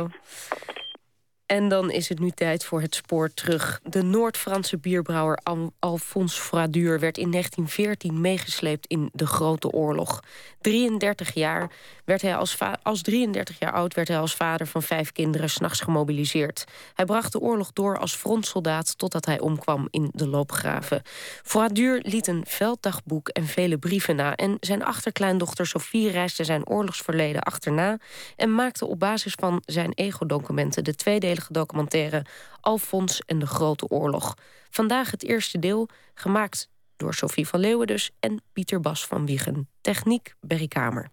嗯 0.00 0.08
En 1.48 1.68
dan 1.68 1.90
is 1.90 2.08
het 2.08 2.18
nu 2.18 2.30
tijd 2.30 2.64
voor 2.64 2.80
het 2.80 2.94
spoor 2.94 3.34
terug. 3.34 3.80
De 3.84 4.02
Noord-Franse 4.02 4.78
bierbrouwer 4.78 5.38
Alphonse 5.78 6.40
Fradure 6.40 6.98
werd 6.98 7.18
in 7.18 7.30
1914 7.30 8.20
meegesleept 8.20 8.86
in 8.86 9.10
de 9.12 9.26
Grote 9.26 9.70
Oorlog. 9.70 10.22
33 10.60 11.34
jaar, 11.34 11.70
werd 12.04 12.22
hij 12.22 12.36
als, 12.36 12.58
als 12.82 13.02
33 13.02 13.58
jaar 13.58 13.72
oud 13.72 13.94
werd 13.94 14.08
hij 14.08 14.18
als 14.18 14.34
vader 14.34 14.66
van 14.66 14.82
vijf 14.82 15.12
kinderen 15.12 15.50
s'nachts 15.50 15.80
gemobiliseerd. 15.80 16.64
Hij 16.94 17.04
bracht 17.04 17.32
de 17.32 17.40
oorlog 17.40 17.72
door 17.72 17.98
als 17.98 18.14
frontsoldaat 18.14 18.98
totdat 18.98 19.26
hij 19.26 19.40
omkwam 19.40 19.88
in 19.90 20.10
de 20.12 20.28
loopgraven. 20.28 21.02
Fradure 21.42 22.00
liet 22.02 22.26
een 22.26 22.44
velddagboek 22.46 23.28
en 23.28 23.46
vele 23.46 23.78
brieven 23.78 24.16
na. 24.16 24.36
En 24.36 24.56
zijn 24.60 24.84
achterkleindochter 24.84 25.66
Sophie 25.66 26.10
reisde 26.10 26.44
zijn 26.44 26.66
oorlogsverleden 26.66 27.42
achterna 27.42 27.98
en 28.36 28.54
maakte 28.54 28.86
op 28.86 28.98
basis 28.98 29.34
van 29.34 29.62
zijn 29.64 29.92
ego-documenten 29.94 30.84
de 30.84 30.94
documentaire 31.50 32.24
Alfons 32.60 33.20
en 33.26 33.38
de 33.38 33.46
Grote 33.46 33.88
Oorlog. 33.88 34.34
Vandaag 34.70 35.10
het 35.10 35.24
eerste 35.24 35.58
deel, 35.58 35.88
gemaakt 36.14 36.68
door 36.96 37.14
Sophie 37.14 37.48
van 37.48 37.60
Leeuwen 37.60 37.86
dus 37.86 38.10
en 38.20 38.42
Pieter 38.52 38.80
Bas 38.80 39.06
van 39.06 39.26
Wiegen. 39.26 39.68
Techniek 39.80 40.34
Berry 40.40 40.68
Kamer. 40.68 41.10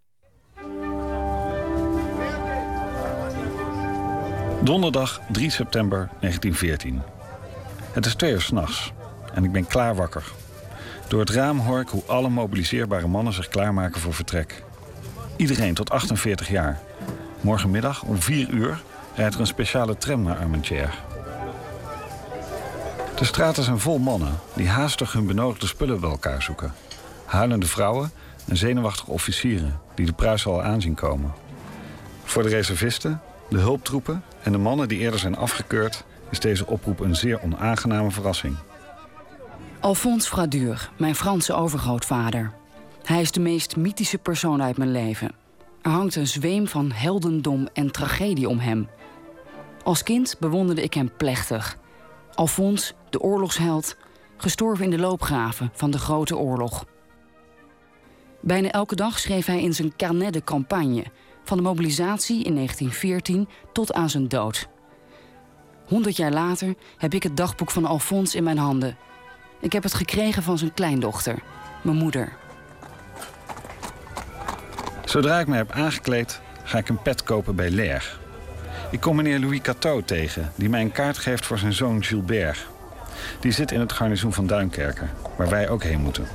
Donderdag 4.64 5.22
3 5.32 5.50
september 5.50 6.10
1914. 6.20 7.02
Het 7.92 8.06
is 8.06 8.16
twee 8.16 8.32
uur 8.32 8.42
s'nachts 8.42 8.92
en 9.34 9.44
ik 9.44 9.52
ben 9.52 9.68
klaar 9.68 9.96
wakker. 9.96 10.32
Door 11.08 11.20
het 11.20 11.30
raam 11.30 11.60
hoor 11.60 11.80
ik 11.80 11.88
hoe 11.88 12.04
alle 12.06 12.30
mobiliseerbare 12.30 13.08
mannen 13.08 13.34
zich 13.34 13.48
klaarmaken 13.48 14.02
voor 14.02 14.14
vertrek. 14.14 14.64
Iedereen 15.38 15.74
tot 15.74 15.90
48 15.90 16.50
jaar. 16.50 16.80
Morgenmiddag 17.42 18.04
om 18.04 18.22
4 18.22 18.50
uur 18.50 18.82
rijdt 19.16 19.34
er 19.34 19.40
een 19.40 19.48
speciale 19.48 19.98
tram 19.98 20.24
naar 20.24 20.38
Armentières. 20.38 20.96
De 23.16 23.26
straten 23.26 23.64
zijn 23.64 23.80
vol 23.80 23.98
mannen 23.98 24.40
die 24.54 24.68
haastig 24.68 25.14
hun 25.14 25.26
benodigde 25.26 25.68
spullen 25.68 26.00
bij 26.00 26.10
elkaar 26.10 26.42
zoeken. 26.42 26.74
Huilende 27.26 27.66
vrouwen 27.66 28.12
en 28.48 28.58
zenuwachtige 28.58 29.12
officieren 29.12 29.80
die 29.96 30.06
de 30.06 30.14
Pruisen 30.14 30.52
al 30.52 30.64
aanzien 30.64 30.96
komen. 30.96 31.34
Voor 32.24 32.44
de 32.44 32.50
reservisten, 32.50 33.22
de 33.50 33.58
hulptroepen 33.58 34.24
en 34.44 34.52
de 34.52 34.58
mannen 34.58 34.88
die 34.88 35.00
eerder 35.00 35.20
zijn 35.20 35.38
afgekeurd... 35.38 36.04
is 36.30 36.40
deze 36.40 36.68
oproep 36.68 37.00
een 37.00 37.16
zeer 37.16 37.42
onaangename 37.42 38.12
verrassing. 38.12 38.56
Alphonse 39.80 40.30
Fradure, 40.30 40.78
mijn 40.98 41.16
Franse 41.16 41.54
overgrootvader. 41.54 42.52
Hij 43.04 43.22
is 43.22 43.32
de 43.32 43.40
meest 43.40 43.76
mythische 43.76 44.18
persoon 44.18 44.64
uit 44.64 44.78
mijn 44.78 44.92
leven. 44.92 45.32
Er 45.82 45.92
hangt 45.92 46.16
een 46.16 46.28
zweem 46.28 46.68
van 46.68 46.92
heldendom 46.92 47.68
en 47.74 47.92
tragedie 47.92 48.50
om 48.50 48.60
hem. 48.60 48.88
Als 49.86 50.04
kind 50.04 50.36
bewonderde 50.40 50.84
ik 50.84 50.94
hem 50.94 51.12
plechtig. 51.18 51.78
Alfons, 52.34 52.94
de 53.10 53.22
oorlogsheld, 53.22 53.98
gestorven 54.38 54.84
in 54.86 54.90
de 54.90 54.98
loopgraven 54.98 55.70
van 55.74 55.92
de 55.92 56.00
Grote 56.00 56.38
Oorlog. 56.38 56.86
Bijna 58.42 58.72
elke 58.72 58.96
dag 58.96 59.20
schreef 59.20 59.46
hij 59.46 59.62
in 59.62 59.74
zijn 59.74 59.96
carnet 59.96 60.34
de 60.34 60.44
campagne, 60.44 61.04
van 61.44 61.58
de 61.58 61.64
mobilisatie 61.64 62.44
in 62.44 62.54
1914 62.54 63.48
tot 63.74 63.94
aan 63.94 64.10
zijn 64.10 64.28
dood. 64.28 64.68
Honderd 65.88 66.18
jaar 66.18 66.32
later 66.32 66.76
heb 66.98 67.14
ik 67.14 67.24
het 67.24 67.38
dagboek 67.38 67.72
van 67.72 67.86
Alfons 67.86 68.36
in 68.36 68.44
mijn 68.44 68.58
handen. 68.58 68.98
Ik 69.60 69.74
heb 69.74 69.84
het 69.84 69.94
gekregen 69.94 70.44
van 70.44 70.58
zijn 70.58 70.74
kleindochter, 70.74 71.44
mijn 71.84 71.98
moeder. 71.98 72.38
Zodra 75.04 75.40
ik 75.40 75.48
me 75.48 75.56
heb 75.56 75.72
aangekleed, 75.72 76.42
ga 76.64 76.78
ik 76.78 76.90
een 76.90 77.02
pet 77.02 77.24
kopen 77.24 77.56
bij 77.56 77.70
Leer. 77.70 78.24
Ik 78.92 79.00
kom 79.00 79.16
meneer 79.16 79.40
Louis 79.40 79.62
Cateau 79.62 80.04
tegen, 80.04 80.52
die 80.56 80.70
mij 80.70 80.82
een 80.82 80.92
kaart 80.92 81.18
geeft 81.18 81.46
voor 81.46 81.58
zijn 81.58 81.74
zoon 81.74 82.04
Gilbert. 82.04 82.68
Die 83.40 83.52
zit 83.52 83.72
in 83.72 83.80
het 83.80 83.92
garnizoen 83.92 84.34
van 84.34 84.48
Duinkerken, 84.48 85.10
waar 85.38 85.50
wij 85.50 85.70
ook 85.70 85.84
heen 85.84 86.02
moeten. 86.02 86.28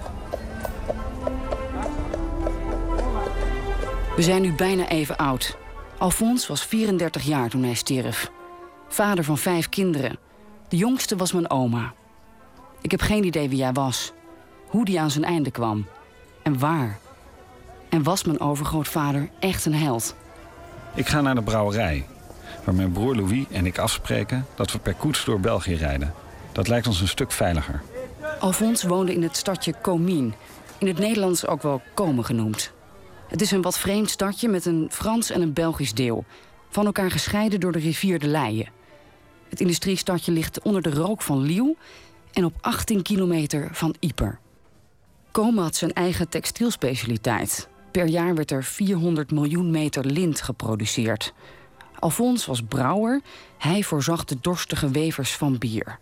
We 4.16 4.22
zijn 4.22 4.42
nu 4.42 4.52
bijna 4.52 4.88
even 4.88 5.16
oud. 5.16 5.56
Alfons 5.98 6.46
was 6.46 6.64
34 6.64 7.22
jaar 7.22 7.48
toen 7.48 7.62
hij 7.62 7.74
stierf. 7.74 8.30
Vader 8.88 9.24
van 9.24 9.38
vijf 9.38 9.68
kinderen. 9.68 10.18
De 10.68 10.76
jongste 10.76 11.16
was 11.16 11.32
mijn 11.32 11.50
oma. 11.50 11.92
Ik 12.80 12.90
heb 12.90 13.00
geen 13.00 13.24
idee 13.24 13.48
wie 13.48 13.62
hij 13.62 13.72
was. 13.72 14.12
Hoe 14.66 14.84
die 14.84 15.00
aan 15.00 15.10
zijn 15.10 15.24
einde 15.24 15.50
kwam. 15.50 15.86
En 16.42 16.58
waar. 16.58 16.98
En 17.88 18.02
was 18.02 18.24
mijn 18.24 18.40
overgrootvader 18.40 19.28
echt 19.38 19.64
een 19.64 19.74
held? 19.74 20.14
Ik 20.94 21.08
ga 21.08 21.20
naar 21.20 21.34
de 21.34 21.42
brouwerij 21.42 22.06
waar 22.64 22.74
mijn 22.74 22.92
broer 22.92 23.16
Louis 23.16 23.44
en 23.50 23.66
ik 23.66 23.78
afspreken 23.78 24.46
dat 24.54 24.72
we 24.72 24.78
per 24.78 24.94
koets 24.94 25.24
door 25.24 25.40
België 25.40 25.74
rijden. 25.74 26.14
Dat 26.52 26.68
lijkt 26.68 26.86
ons 26.86 27.00
een 27.00 27.08
stuk 27.08 27.32
veiliger. 27.32 27.82
Alfons 28.40 28.82
woonde 28.82 29.14
in 29.14 29.22
het 29.22 29.36
stadje 29.36 29.74
Comines, 29.82 30.34
in 30.78 30.86
het 30.86 30.98
Nederlands 30.98 31.46
ook 31.46 31.62
wel 31.62 31.82
Komen 31.94 32.24
genoemd. 32.24 32.72
Het 33.28 33.40
is 33.40 33.50
een 33.50 33.62
wat 33.62 33.78
vreemd 33.78 34.10
stadje 34.10 34.48
met 34.48 34.66
een 34.66 34.88
Frans 34.90 35.30
en 35.30 35.42
een 35.42 35.52
Belgisch 35.52 35.94
deel, 35.94 36.24
van 36.68 36.86
elkaar 36.86 37.10
gescheiden 37.10 37.60
door 37.60 37.72
de 37.72 37.78
rivier 37.78 38.18
de 38.18 38.26
Leie. 38.26 38.68
Het 39.48 39.60
industriestadje 39.60 40.32
ligt 40.32 40.62
onder 40.62 40.82
de 40.82 40.90
rook 40.90 41.22
van 41.22 41.42
Liel 41.42 41.76
en 42.32 42.44
op 42.44 42.54
18 42.60 43.02
kilometer 43.02 43.68
van 43.72 43.94
Yper. 44.00 44.38
Komen 45.30 45.62
had 45.62 45.76
zijn 45.76 45.92
eigen 45.92 46.28
textielspecialiteit. 46.28 47.68
Per 47.90 48.06
jaar 48.06 48.34
werd 48.34 48.50
er 48.50 48.64
400 48.64 49.30
miljoen 49.30 49.70
meter 49.70 50.04
lint 50.04 50.40
geproduceerd. 50.40 51.32
Alfons 52.00 52.46
was 52.46 52.62
brouwer, 52.62 53.20
hij 53.58 53.82
voorzag 53.82 54.24
de 54.24 54.36
dorstige 54.40 54.90
wevers 54.90 55.36
van 55.36 55.58
bier. 55.58 55.98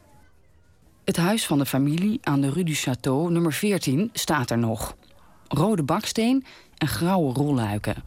Het 1.05 1.17
huis 1.17 1.47
van 1.47 1.59
de 1.59 1.67
familie 1.67 2.19
aan 2.23 2.41
de 2.41 2.51
Rue 2.51 2.65
du 2.65 2.75
Château, 2.75 3.31
nummer 3.33 3.53
14, 3.53 4.11
staat 4.13 4.51
er 4.51 4.59
nog. 4.59 4.97
Rode 5.49 5.83
baksteen 5.83 6.45
en 6.77 6.89
grauwe 6.89 7.33
rolluiken. 7.33 8.03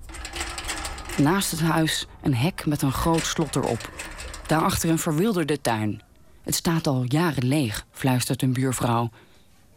Naast 1.17 1.51
het 1.51 1.59
huis 1.59 2.07
een 2.21 2.35
hek 2.35 2.65
met 2.65 2.81
een 2.81 2.91
groot 2.91 3.25
slot 3.25 3.55
erop. 3.55 3.89
Daarachter 4.47 4.89
een 4.89 4.99
verwilderde 4.99 5.61
tuin. 5.61 6.01
Het 6.43 6.55
staat 6.55 6.87
al 6.87 7.03
jaren 7.07 7.47
leeg, 7.47 7.85
fluistert 7.91 8.41
een 8.41 8.53
buurvrouw. 8.53 9.09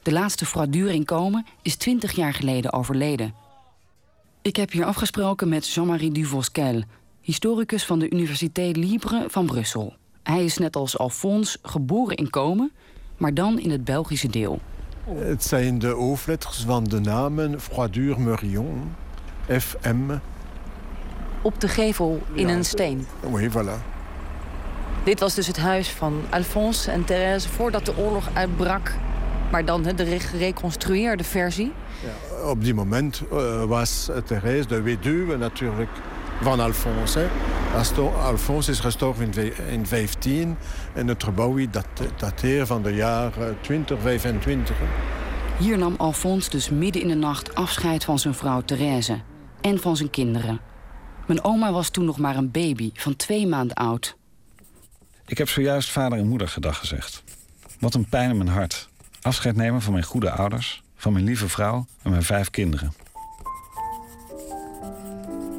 De 0.03 0.13
laatste 0.13 0.47
fraudure 0.47 0.95
in 0.95 1.05
komen 1.05 1.47
is 1.63 1.77
twintig 1.77 2.13
jaar 2.13 2.35
geleden 2.35 2.73
overleden. 2.73 3.35
Ik 4.43 4.57
heb 4.57 4.71
hier 4.71 4.85
afgesproken 4.85 5.49
met 5.49 5.69
Jean-Marie 5.69 6.13
Duvosquel, 6.13 6.83
historicus 7.25 7.85
van 7.85 7.99
de 7.99 8.11
Universiteit 8.11 8.77
Libre 8.77 9.25
van 9.29 9.47
Brussel. 9.47 9.95
Hij 10.23 10.45
is 10.45 10.59
net 10.59 10.77
als 10.77 10.99
Alphonse 10.99 11.59
geboren 11.63 12.17
in 12.17 12.31
Komen, 12.31 12.73
maar 13.17 13.35
dan 13.35 13.59
in 13.59 13.71
het 13.71 13.85
Belgische 13.85 14.29
deel. 14.29 14.61
Het 15.05 15.45
zijn 15.45 15.79
de 15.79 15.89
hoofdletters 15.89 16.65
van 16.67 16.85
de 16.85 17.01
namen 17.01 17.61
Froidure 17.61 18.21
Murion, 18.21 18.95
FM. 19.47 20.19
Op 21.43 21.61
de 21.61 21.69
gevel 21.69 22.23
in 22.33 22.49
een 22.49 22.65
steen. 22.65 23.07
Oui, 23.31 23.51
voilà. 23.51 23.83
Dit 25.05 25.21
was 25.21 25.35
dus 25.35 25.47
het 25.47 25.59
huis 25.59 25.89
van 25.91 26.21
Alphonse 26.31 26.91
en 26.91 27.05
Thérèse 27.05 27.49
voordat 27.49 27.85
de 27.85 27.97
oorlog 27.97 28.29
uitbrak. 28.33 28.95
Maar 29.51 29.65
dan 29.65 29.83
de 29.83 30.21
gereconstrueerde 30.21 31.25
versie. 31.25 31.73
Ja, 32.03 32.49
op 32.51 32.65
die 32.65 32.75
moment 32.75 33.23
uh, 33.33 33.65
was 33.65 34.11
Thérèse 34.25 34.69
de 34.69 34.81
weduwe 34.83 35.37
natuurlijk 35.37 35.91
van 36.43 36.61
Alphonse. 36.61 37.29
Alphonse 38.19 38.71
is 38.71 38.81
gestorven 38.81 39.33
in 39.69 39.87
15 39.87 40.57
en 40.95 41.07
het 41.07 41.25
gebouw 41.25 41.57
dat 41.71 41.87
dateert 42.17 42.67
van 42.67 42.83
de 42.83 42.95
jaren 42.95 43.57
2025. 43.61 44.77
Hier 45.59 45.79
nam 45.79 45.95
Alphonse 45.97 46.51
dus 46.51 46.71
midden 46.71 47.03
in 47.03 47.09
de 47.09 47.15
nacht 47.15 47.55
afscheid 47.55 48.05
van 48.05 48.19
zijn 48.19 48.35
vrouw 48.35 48.61
Therese 48.61 49.21
en 49.61 49.81
van 49.81 49.97
zijn 49.97 50.11
kinderen. 50.11 50.61
Mijn 51.27 51.45
oma 51.45 51.73
was 51.73 51.91
toen 51.91 52.05
nog 52.05 52.19
maar 52.19 52.37
een 52.37 52.51
baby 52.51 52.91
van 52.95 53.17
twee 53.17 53.47
maanden 53.47 53.77
oud. 53.77 54.17
Ik 55.27 55.39
heb 55.39 55.49
zojuist 55.49 55.91
vader 55.91 56.19
en 56.19 56.29
moeder 56.29 56.49
gedag 56.49 56.79
gezegd. 56.79 57.23
Wat 57.81 57.95
een 57.95 58.09
pijn 58.09 58.31
in 58.31 58.37
mijn 58.37 58.49
hart. 58.49 58.89
Afscheid 59.23 59.57
nemen 59.57 59.83
van 59.83 59.93
mijn 59.93 60.05
goede 60.05 60.31
ouders, 60.31 60.83
van 60.97 61.13
mijn 61.13 61.25
lieve 61.25 61.49
vrouw 61.49 61.87
en 62.03 62.11
mijn 62.11 62.23
vijf 62.23 62.51
kinderen. 62.51 62.93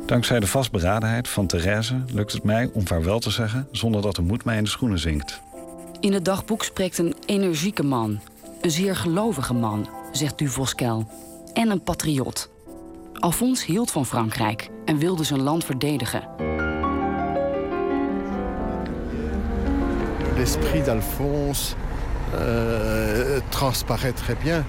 Dankzij 0.06 0.40
de 0.40 0.48
vastberadenheid 0.48 1.28
van 1.28 1.48
Therese 1.48 1.96
lukt 2.14 2.32
het 2.32 2.44
mij 2.44 2.70
om 2.74 2.88
vaarwel 2.88 3.20
te 3.20 3.30
zeggen 3.30 3.68
zonder 3.72 4.02
dat 4.02 4.16
de 4.16 4.22
moed 4.22 4.44
mij 4.44 4.58
in 4.58 4.64
de 4.64 4.70
schoenen 4.70 5.00
zinkt. 5.00 5.42
In 6.00 6.14
het 6.14 6.26
dagboek 6.26 6.64
spreekt 6.64 6.98
een 6.98 7.16
energieke 7.26 7.84
man, 7.84 8.20
een 8.62 8.72
zeer 8.72 8.96
gelovige 8.96 9.54
man, 9.54 9.88
zegt 10.12 10.38
Duvoskel, 10.38 11.08
en 11.54 11.70
een 11.70 11.84
patriot. 11.84 12.50
Alphonse 13.14 13.66
hield 13.66 13.92
van 13.92 14.06
Frankrijk 14.06 14.70
en 14.86 14.98
wilde 14.98 15.24
zijn 15.24 15.42
land 15.42 15.66
verdedigen. 15.66 16.28
L'esprit 20.38 20.86
d'Alphonse 20.86 21.76
euh, 22.34 23.40
transparaît 23.50 24.16
très 24.16 24.36
bien 24.44 24.66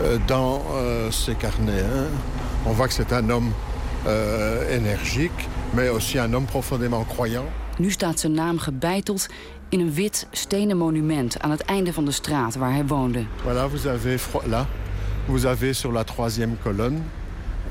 euh, 0.00 0.18
dans 0.26 0.60
euh, 0.70 1.10
ses 1.10 1.36
carnets. 1.36 1.84
Hein. 1.84 2.08
On 2.64 2.74
voit 2.74 2.88
que 2.88 2.94
c'est 2.94 3.12
un 3.12 3.30
homme 3.30 3.52
energiek, 4.70 5.32
mais 5.74 5.88
aussi 5.90 6.18
un 6.18 6.32
homme 6.32 6.46
profondément 6.46 7.04
croyant. 7.04 7.46
Nu 7.78 7.90
staat 7.90 8.20
zijn 8.20 8.32
naam 8.32 8.58
gebeiteld 8.58 9.26
in 9.68 9.80
een 9.80 9.92
wit 9.92 10.26
stenen 10.30 10.76
monument 10.76 11.40
aan 11.40 11.50
het 11.50 11.60
einde 11.60 11.92
van 11.92 12.04
de 12.04 12.10
straat 12.10 12.54
waar 12.54 12.72
hij 12.72 12.86
woonde. 12.86 13.24
Voilà, 13.44 13.70
vous 13.70 13.86
avez 13.86 14.22
là, 14.46 14.66
vous 15.26 15.46
avez 15.46 15.72
sur 15.74 15.92
la 15.92 16.04
troisième 16.04 16.56
colonne 16.62 17.02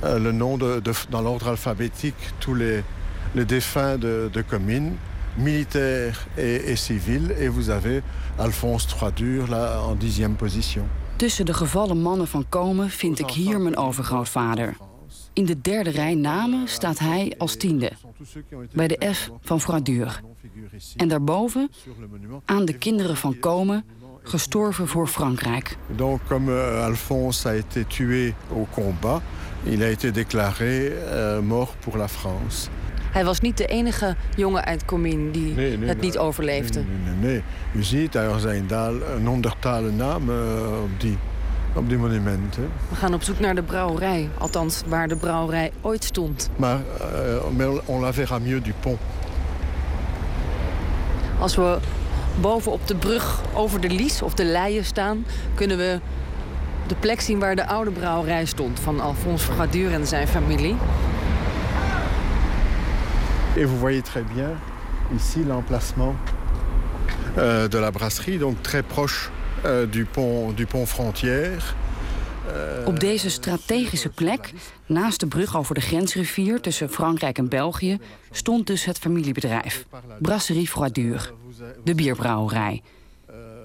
euh, 0.03 0.19
le 0.19 0.31
nom 0.31 0.57
de, 0.57 0.79
de 0.81 0.91
dans 1.09 1.23
l'ordre 1.23 1.47
alphabétique 1.47 2.33
tous 2.37 2.57
les, 2.57 2.83
les 3.31 3.45
défunts 3.45 3.97
de, 3.99 4.29
de 4.31 4.43
communes, 4.43 4.97
militaires 5.37 6.27
et, 6.37 6.71
et 6.71 6.75
civils. 6.75 7.31
Et 7.39 7.47
vous 7.49 7.69
avez 7.69 8.01
Alphonse 8.37 8.87
Troisdur 8.87 9.47
là 9.47 9.79
en 9.81 9.95
dixième 9.95 10.35
position. 10.35 10.83
Tussen 11.15 11.45
de 11.45 11.53
gevallen 11.53 12.01
mannen 12.01 12.27
van 12.27 12.45
Komen 12.49 12.89
vind 12.89 13.19
ik 13.19 13.29
hier 13.29 13.59
mijn 13.59 13.77
overgrootvader. 13.77 14.75
In 15.35 15.45
de 15.45 15.61
derde 15.61 15.89
rij 15.89 16.15
namen 16.15 16.67
staat 16.67 16.99
hij 16.99 17.33
als 17.37 17.55
tiende. 17.55 17.91
Bij 18.73 18.87
de 18.87 19.13
F 19.13 19.29
van 19.41 19.61
Froidur. 19.61 20.21
En 20.95 21.07
daarboven 21.07 21.69
aan 22.45 22.65
de 22.65 22.73
kinderen 22.73 23.17
van 23.17 23.39
Komen, 23.39 23.85
gestorven 24.23 24.87
voor 24.87 25.07
Frankrijk. 25.07 25.77
Donc 25.95 26.19
comme 26.27 26.51
euh, 26.51 26.85
Alphonse 26.85 27.47
a 27.49 27.53
été 27.53 27.85
tué 27.87 28.33
au 28.51 28.67
combat, 28.73 29.21
il 29.63 29.83
a 29.83 29.87
été 29.87 30.11
déclaré 30.11 30.91
euh, 30.91 31.41
mort 31.41 31.75
pour 31.79 31.97
la 31.97 32.07
France. 32.07 32.69
Hij 33.11 33.25
was 33.25 33.39
niet 33.39 33.57
de 33.57 33.65
enige 33.65 34.15
jongen 34.35 34.65
uit 34.65 34.85
Comines 34.85 35.33
die 35.33 35.53
Nee, 35.53 35.77
nee, 35.77 35.87
het 35.87 36.01
niet 36.01 36.17
overleefde. 36.17 36.79
Nee, 36.79 36.97
nee, 37.03 37.13
nee, 37.13 37.31
nee. 37.31 37.43
U 37.81 37.83
ziet, 37.83 38.15
er 38.15 38.39
zijn 38.39 38.67
daar 38.67 38.93
een 38.93 39.25
honderdtal 39.25 39.81
namen 39.81 40.35
uh, 40.35 40.83
op 40.83 40.99
die, 40.99 41.17
op 41.75 41.89
die 41.89 41.97
monumenten. 41.97 42.71
We 42.89 42.95
gaan 42.95 43.13
op 43.13 43.23
zoek 43.23 43.39
naar 43.39 43.55
de 43.55 43.63
brouwerij. 43.63 44.29
Althans, 44.37 44.81
waar 44.87 45.07
de 45.07 45.15
brouwerij 45.15 45.71
ooit 45.81 46.03
stond. 46.03 46.49
Maar, 46.55 46.79
uh, 47.57 47.73
on 47.85 47.99
la 47.99 48.13
verra 48.13 48.39
mieux 48.39 48.63
du 48.63 48.73
pont. 48.79 48.99
Als 51.39 51.55
we 51.55 51.77
boven 52.41 52.71
op 52.71 52.87
de 52.87 52.95
brug 52.95 53.41
over 53.53 53.81
de 53.81 53.89
Lies 53.89 54.21
of 54.21 54.33
de 54.33 54.45
Leien 54.45 54.85
staan... 54.85 55.25
kunnen 55.53 55.77
we 55.77 55.99
de 56.87 56.95
plek 56.95 57.21
zien 57.21 57.39
waar 57.39 57.55
de 57.55 57.67
oude 57.67 57.91
brouwerij 57.91 58.45
stond... 58.45 58.79
van 58.79 58.99
Alphonse 58.99 59.51
Froidur 59.51 59.93
en 59.93 60.07
zijn 60.07 60.27
familie. 60.27 60.75
Et 63.55 63.67
vous 63.67 63.79
voyez 63.79 64.01
très 64.01 64.23
bien 64.33 64.57
ici 65.15 65.43
l'emplacement 65.43 66.15
euh, 67.37 67.69
de 67.69 67.79
la 67.79 67.91
brasserie, 67.91 68.37
donc 68.37 68.61
très 68.61 68.83
proche 68.83 69.31
du, 69.89 70.05
pont, 70.05 70.57
du 70.57 70.65
pont 70.65 70.89
frontière. 70.89 71.75
Euh, 72.47 72.87
Op 72.87 72.99
deze 72.99 73.29
strategische 73.29 74.09
plek, 74.09 74.53
naast 74.85 75.19
de 75.19 75.27
brug 75.27 75.57
over 75.57 75.75
de 75.75 75.81
grensrivier 75.81 76.61
tussen 76.61 76.89
Frankrijk 76.89 77.37
en 77.37 77.49
België, 77.49 77.97
stond 78.31 78.67
dus 78.67 78.85
het 78.85 78.97
familiebedrijf, 78.97 79.85
Brasserie 80.19 80.67
Froidur, 80.67 81.33
de 81.83 81.95
bierbrouwerij. 81.95 82.81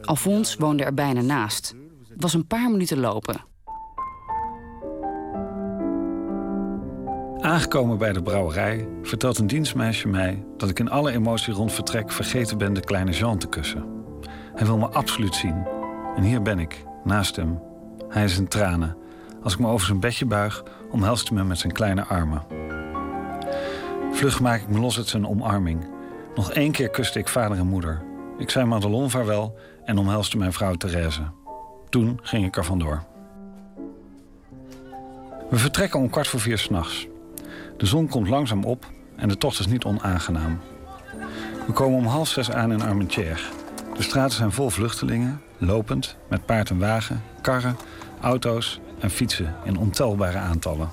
Alphonse 0.03 0.59
woonde 0.59 0.85
er 0.85 0.95
bijna 0.95 1.21
naast. 1.21 1.75
Het 2.09 2.23
was 2.23 2.35
een 2.35 2.47
paar 2.47 2.71
minuten 2.71 3.01
lopen. 3.01 3.49
Aangekomen 7.41 7.99
bij 7.99 8.13
de 8.13 8.23
brouwerij 8.23 8.89
vertelt 9.03 9.39
een 9.39 9.47
dienstmeisje 9.47 10.09
mij 10.09 10.45
dat 10.57 10.69
ik 10.71 10.79
in 10.79 10.91
alle 10.91 11.13
emotie 11.13 11.53
rond 11.53 11.73
vertrek 11.73 12.13
vergeten 12.13 12.59
ben 12.59 12.73
de 12.73 12.81
kleine 12.81 13.11
Jean 13.11 13.39
te 13.39 13.49
kussen. 13.49 13.85
Hij 14.55 14.67
wil 14.67 14.79
me 14.79 14.87
absoluut 14.87 15.35
zien. 15.35 15.80
En 16.17 16.23
hier 16.23 16.43
ben 16.43 16.59
ik, 16.59 16.85
naast 17.05 17.37
hem. 17.37 17.61
Hij 18.09 18.25
is 18.25 18.39
in 18.39 18.49
tranen. 18.49 18.97
Als 19.43 19.53
ik 19.53 19.59
me 19.59 19.69
over 19.69 19.87
zijn 19.87 20.01
bedje 20.01 20.27
buig, 20.27 20.65
omhelst 20.91 21.29
hij 21.29 21.39
me 21.39 21.45
met 21.45 21.59
zijn 21.59 21.73
kleine 21.73 22.05
armen. 22.05 22.43
Vlug 24.13 24.41
maak 24.41 24.61
ik 24.61 24.69
me 24.69 24.81
los 24.81 24.97
uit 24.97 25.09
zijn 25.09 25.27
omarming. 25.27 25.89
Nog 26.35 26.53
één 26.53 26.73
keer 26.73 26.89
kuste 26.89 27.19
ik 27.19 27.29
vader 27.29 27.59
en 27.59 27.67
moeder. 27.67 28.03
Ik 28.39 28.51
zei 28.51 28.65
Madelon 28.65 29.11
vaarwel 29.11 29.59
en 29.85 29.99
omhelste 29.99 30.37
mijn 30.37 30.53
vrouw 30.53 30.75
Therese. 30.75 31.23
Toen 31.89 32.19
ging 32.23 32.47
ik 32.47 32.57
er 32.57 32.65
vandoor. 32.65 33.03
We 35.51 35.57
vertrekken 35.57 36.01
om 36.01 36.11
kwart 36.11 36.29
voor 36.29 36.41
vier 36.41 36.59
s'nachts. 36.59 37.07
De 37.77 37.87
zon 37.87 38.09
komt 38.09 38.29
langzaam 38.29 38.65
op 38.65 38.87
en 39.17 39.29
de 39.29 39.37
tocht 39.37 39.59
is 39.59 39.67
niet 39.67 39.85
onaangenaam. 39.85 40.61
We 41.67 41.73
komen 41.73 41.99
om 41.99 42.07
half 42.07 42.29
zes 42.29 42.51
aan 42.51 42.73
in 42.73 42.83
Armentières. 42.83 43.51
De 44.01 44.07
straten 44.07 44.37
zijn 44.37 44.53
vol 44.53 44.71
vluchtelingen, 44.71 45.43
lopend, 45.59 46.17
met 46.29 46.47
paard 46.47 46.71
en 46.71 46.79
wagen, 46.79 47.23
karren, 47.43 47.77
auto's 48.21 48.81
en 49.01 49.11
fietsen 49.11 49.55
in 49.65 49.79
ontelbare 49.79 50.39
aantallen. 50.39 50.91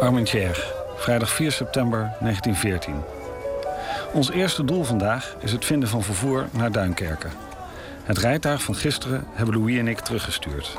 Armentières, 0.00 0.72
vrijdag 0.96 1.30
4 1.30 1.52
september 1.52 1.98
1914. 1.98 2.94
Ons 4.12 4.30
eerste 4.30 4.64
doel 4.64 4.84
vandaag 4.84 5.36
is 5.40 5.52
het 5.52 5.64
vinden 5.64 5.88
van 5.88 6.02
vervoer 6.02 6.48
naar 6.52 6.72
Duinkerken. 6.72 7.30
Het 8.02 8.18
rijtuig 8.18 8.62
van 8.62 8.74
gisteren 8.74 9.24
hebben 9.32 9.54
Louis 9.54 9.78
en 9.78 9.88
ik 9.88 10.00
teruggestuurd. 10.00 10.78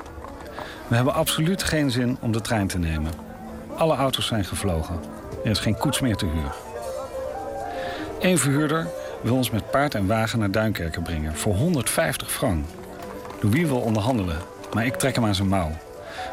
We 0.88 0.96
hebben 0.96 1.14
absoluut 1.14 1.64
geen 1.64 1.92
zin 1.92 2.18
om 2.20 2.32
de 2.32 2.42
trein 2.42 2.68
te 2.68 2.80
nemen. 2.80 3.12
Alle 3.76 3.96
auto's 3.96 4.28
zijn 4.28 4.46
gevlogen. 4.46 5.00
Er 5.44 5.50
is 5.50 5.60
geen 5.60 5.78
koets 5.78 6.00
meer 6.00 6.16
te 6.16 6.26
huur. 6.26 6.69
Eén 8.20 8.38
verhuurder 8.38 8.88
wil 9.22 9.36
ons 9.36 9.50
met 9.50 9.72
paard 9.72 9.96
en 9.96 10.08
wagen 10.08 10.40
naar 10.40 10.52
Duinkerken 10.52 11.04
brengen 11.04 11.36
voor 11.36 11.56
150 11.56 12.32
frank. 12.32 12.66
Louis 13.42 13.68
wil 13.68 13.80
onderhandelen, 13.80 14.38
maar 14.74 14.86
ik 14.86 14.96
trek 14.96 15.16
hem 15.16 15.26
aan 15.26 15.36
zijn 15.36 15.48
mouw. 15.48 15.72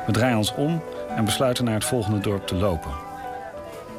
We 0.06 0.12
draaien 0.12 0.36
ons 0.36 0.54
om 0.54 0.82
en 1.16 1.24
besluiten 1.24 1.64
naar 1.64 1.74
het 1.74 1.84
volgende 1.84 2.18
dorp 2.18 2.46
te 2.46 2.54
lopen. 2.54 2.90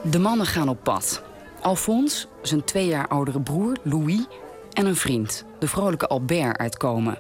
De 0.04 0.20
mannen 0.20 0.46
gaan 0.46 0.70
op 0.70 0.78
pad. 0.84 1.22
Alphonse, 1.62 2.28
zijn 2.42 2.64
twee 2.64 2.88
jaar 2.88 3.08
oudere 3.08 3.40
broer 3.40 3.78
Louis 3.84 4.26
en 4.74 4.86
een 4.86 4.96
vriend, 4.96 5.46
de 5.60 5.68
vrolijke 5.68 6.08
Albert, 6.08 6.58
uitkomen. 6.58 7.18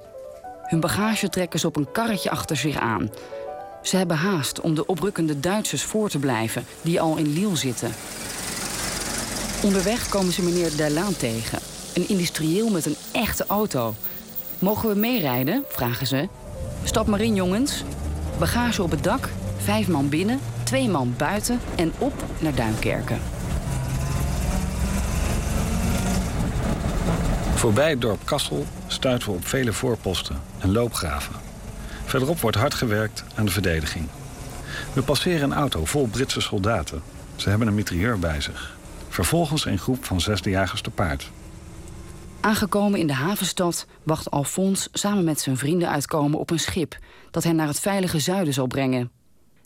Hun 0.63 0.79
bagage 0.79 1.29
trekken 1.29 1.59
ze 1.59 1.67
op 1.67 1.75
een 1.75 1.91
karretje 1.91 2.29
achter 2.29 2.57
zich 2.57 2.77
aan. 2.77 3.09
Ze 3.81 3.97
hebben 3.97 4.17
haast 4.17 4.61
om 4.61 4.75
de 4.75 4.85
oprukkende 4.85 5.39
Duitsers 5.39 5.83
voor 5.83 6.09
te 6.09 6.19
blijven, 6.19 6.65
die 6.81 7.01
al 7.01 7.17
in 7.17 7.33
Lille 7.33 7.55
zitten. 7.55 7.91
Onderweg 9.63 10.09
komen 10.09 10.33
ze 10.33 10.41
meneer 10.41 10.75
Dalaan 10.75 11.15
tegen, 11.17 11.59
een 11.93 12.09
industrieel 12.09 12.69
met 12.69 12.85
een 12.85 12.95
echte 13.11 13.45
auto. 13.47 13.95
Mogen 14.59 14.89
we 14.89 14.95
meerijden? 14.95 15.63
vragen 15.69 16.07
ze. 16.07 16.27
Stap 16.83 17.07
maar 17.07 17.21
in, 17.21 17.35
jongens. 17.35 17.83
Bagage 18.39 18.83
op 18.83 18.91
het 18.91 19.03
dak, 19.03 19.29
vijf 19.57 19.87
man 19.87 20.09
binnen, 20.09 20.39
twee 20.63 20.89
man 20.89 21.13
buiten 21.17 21.59
en 21.75 21.93
op 21.97 22.13
naar 22.39 22.55
Duinkerken. 22.55 23.19
Voorbij 27.55 27.89
het 27.89 28.01
dorp 28.01 28.19
Kassel 28.25 28.65
stuiten 28.87 29.29
we 29.29 29.35
op 29.35 29.47
vele 29.47 29.73
voorposten 29.73 30.41
en 30.59 30.71
loopgraven. 30.71 31.35
Verderop 32.05 32.39
wordt 32.39 32.57
hard 32.57 32.73
gewerkt 32.73 33.23
aan 33.35 33.45
de 33.45 33.51
verdediging. 33.51 34.05
We 34.93 35.01
passeren 35.01 35.51
een 35.51 35.57
auto 35.57 35.85
vol 35.85 36.07
Britse 36.07 36.41
soldaten. 36.41 37.01
Ze 37.35 37.49
hebben 37.49 37.67
een 37.67 37.75
mitrailleur 37.75 38.19
bij 38.19 38.41
zich. 38.41 38.76
Vervolgens 39.17 39.65
een 39.65 39.77
groep 39.77 40.05
van 40.05 40.21
zesdejagers 40.21 40.81
te 40.81 40.89
paard. 40.89 41.31
Aangekomen 42.39 42.99
in 42.99 43.07
de 43.07 43.13
havenstad 43.13 43.85
wacht 44.03 44.31
Alphonse 44.31 44.89
samen 44.91 45.23
met 45.23 45.39
zijn 45.39 45.57
vrienden 45.57 45.89
uitkomen 45.89 46.39
op 46.39 46.49
een 46.49 46.59
schip 46.59 46.97
dat 47.31 47.43
hen 47.43 47.55
naar 47.55 47.67
het 47.67 47.79
veilige 47.79 48.19
zuiden 48.19 48.53
zal 48.53 48.67
brengen. 48.67 49.11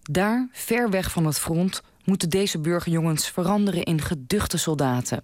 Daar, 0.02 0.48
ver 0.52 0.90
weg 0.90 1.12
van 1.12 1.26
het 1.26 1.40
front, 1.40 1.82
moeten 2.04 2.30
deze 2.30 2.60
burgerjongens 2.60 3.28
veranderen 3.30 3.84
in 3.84 4.02
geduchte 4.02 4.58
soldaten. 4.58 5.24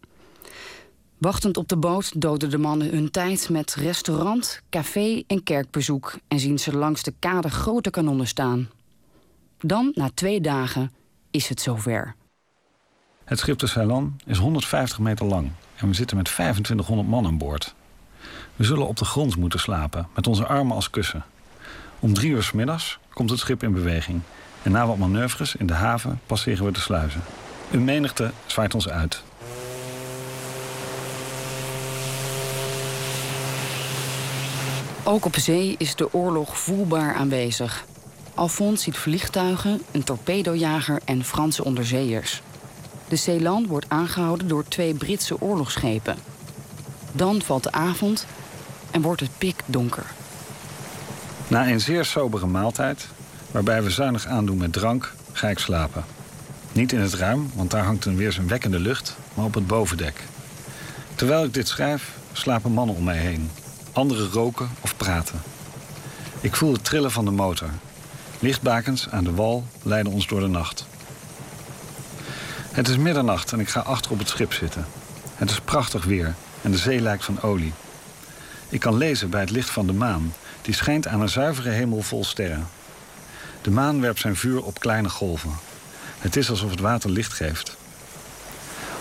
Wachtend 1.18 1.58
op 1.58 1.68
de 1.68 1.78
boot 1.78 2.22
doden 2.22 2.50
de 2.50 2.58
mannen 2.58 2.90
hun 2.90 3.12
tijd 3.12 3.50
met 3.50 3.76
restaurant, 3.76 4.62
café 4.70 5.24
en 5.28 5.44
kerkbezoek 5.44 6.20
en 6.28 6.40
zien 6.40 6.60
ze 6.60 6.78
langs 6.78 7.04
de 7.04 7.14
kade 7.20 7.50
grote 7.50 7.90
kanonnen 7.90 8.28
staan. 8.28 8.70
Dan, 9.58 9.92
na 9.94 10.10
twee 10.14 10.42
dagen, 10.42 10.92
is 11.32 11.50
het 11.50 11.62
zover. 11.62 12.16
Het 13.28 13.40
schip 13.40 13.60
de 13.60 13.68
Ceylon 13.68 14.20
is 14.26 14.38
150 14.38 15.00
meter 15.00 15.26
lang 15.26 15.52
en 15.76 15.88
we 15.88 15.94
zitten 15.94 16.18
met 16.18 16.26
2500 16.26 17.08
man 17.08 17.26
aan 17.26 17.38
boord. 17.38 17.76
We 18.56 18.64
zullen 18.64 18.88
op 18.88 18.98
de 18.98 19.06
grond 19.06 19.36
moeten 19.36 19.60
slapen, 19.60 20.08
met 20.16 20.28
onze 20.28 20.46
armen 20.46 20.76
als 20.76 20.90
kussen. 20.90 21.26
Om 22.00 22.14
drie 22.14 22.32
uur 22.32 22.44
s 22.44 22.52
middags 22.52 23.00
komt 23.14 23.30
het 23.30 23.40
schip 23.40 23.64
in 23.64 23.74
beweging 23.74 24.22
en 24.62 24.72
na 24.72 24.88
wat 24.88 24.98
manoeuvres 24.98 25.56
in 25.56 25.68
de 25.68 25.74
haven 25.74 26.20
passeren 26.26 26.66
we 26.66 26.72
de 26.72 26.80
sluizen. 26.80 27.22
Een 27.72 27.84
menigte 27.84 28.32
zwaait 28.46 28.74
ons 28.74 28.90
uit. 28.90 29.24
Ook 35.04 35.26
op 35.26 35.36
zee 35.36 35.76
is 35.78 35.96
de 35.96 36.14
oorlog 36.14 36.60
voelbaar 36.60 37.16
aanwezig. 37.16 37.86
Alphonse 38.34 38.84
ziet 38.84 38.98
vliegtuigen, 38.98 39.82
een 39.92 40.04
torpedojager 40.04 41.00
en 41.06 41.24
Franse 41.24 41.64
onderzeeërs. 41.64 42.42
De 43.08 43.16
Ceylon 43.16 43.68
wordt 43.68 43.90
aangehouden 43.90 44.48
door 44.48 44.68
twee 44.68 44.94
Britse 44.94 45.42
oorlogsschepen. 45.42 46.16
Dan 47.12 47.42
valt 47.42 47.64
de 47.64 47.72
avond 47.72 48.26
en 48.92 49.02
wordt 49.02 49.22
het 49.22 49.38
pikdonker. 49.38 50.06
Na 51.48 51.68
een 51.68 51.82
zeer 51.82 52.06
sobere 52.06 52.48
maaltijd 52.48 53.08
waarbij 53.52 53.84
we 53.84 53.90
zuinig 53.90 54.26
aandoen 54.26 54.58
met 54.58 54.74
drank, 54.74 55.14
ga 55.32 55.50
ik 55.50 55.60
slapen. 55.60 56.06
Niet 56.72 56.92
in 56.92 57.00
het 57.00 57.14
ruim, 57.14 57.50
want 57.54 57.72
daar 57.72 57.84
hangt 57.84 58.06
een 58.06 58.16
weerzinwekkende 58.16 58.80
lucht, 58.80 59.18
maar 59.34 59.46
op 59.46 59.54
het 59.54 59.68
bovendek. 59.68 60.24
Terwijl 61.16 61.44
ik 61.44 61.54
dit 61.54 61.68
schrijf, 61.68 62.18
slapen 62.34 62.72
mannen 62.72 62.96
om 62.96 63.04
mij 63.04 63.18
heen. 63.18 63.50
Anderen 63.92 64.32
roken 64.32 64.70
of 64.82 64.98
praten. 64.98 65.42
Ik 66.42 66.56
voel 66.56 66.74
het 66.74 66.84
trillen 66.84 67.12
van 67.12 67.26
de 67.26 67.32
motor. 67.32 67.70
Lichtbakens 68.40 69.10
aan 69.10 69.24
de 69.24 69.34
wal 69.34 69.64
leiden 69.84 70.14
ons 70.14 70.28
door 70.28 70.40
de 70.40 70.48
nacht. 70.48 70.86
Het 72.78 72.88
is 72.88 72.98
middernacht 72.98 73.52
en 73.52 73.60
ik 73.60 73.70
ga 73.70 73.80
achter 73.80 74.12
op 74.12 74.20
het 74.20 74.30
schip 74.30 74.54
zitten. 74.54 74.86
Het 75.36 75.50
is 75.50 75.60
prachtig 75.60 76.06
weer 76.06 76.36
en 76.62 76.72
de 76.72 76.78
zee 76.78 77.00
lijkt 77.00 77.26
van 77.26 77.42
olie. 77.42 77.74
Ik 78.70 78.80
kan 78.80 78.98
lezen 78.98 79.30
bij 79.30 79.40
het 79.40 79.50
licht 79.50 79.70
van 79.70 79.88
de 79.88 79.94
maan, 79.94 80.34
die 80.62 80.74
schijnt 80.74 81.08
aan 81.08 81.22
een 81.22 81.30
zuivere 81.30 81.70
hemel 81.70 82.02
vol 82.02 82.24
sterren. 82.24 82.68
De 83.62 83.72
maan 83.72 84.02
werpt 84.02 84.20
zijn 84.20 84.36
vuur 84.36 84.64
op 84.64 84.80
kleine 84.80 85.10
golven. 85.10 85.56
Het 86.20 86.36
is 86.36 86.50
alsof 86.50 86.70
het 86.70 86.80
water 86.80 87.10
licht 87.10 87.34
geeft. 87.34 87.78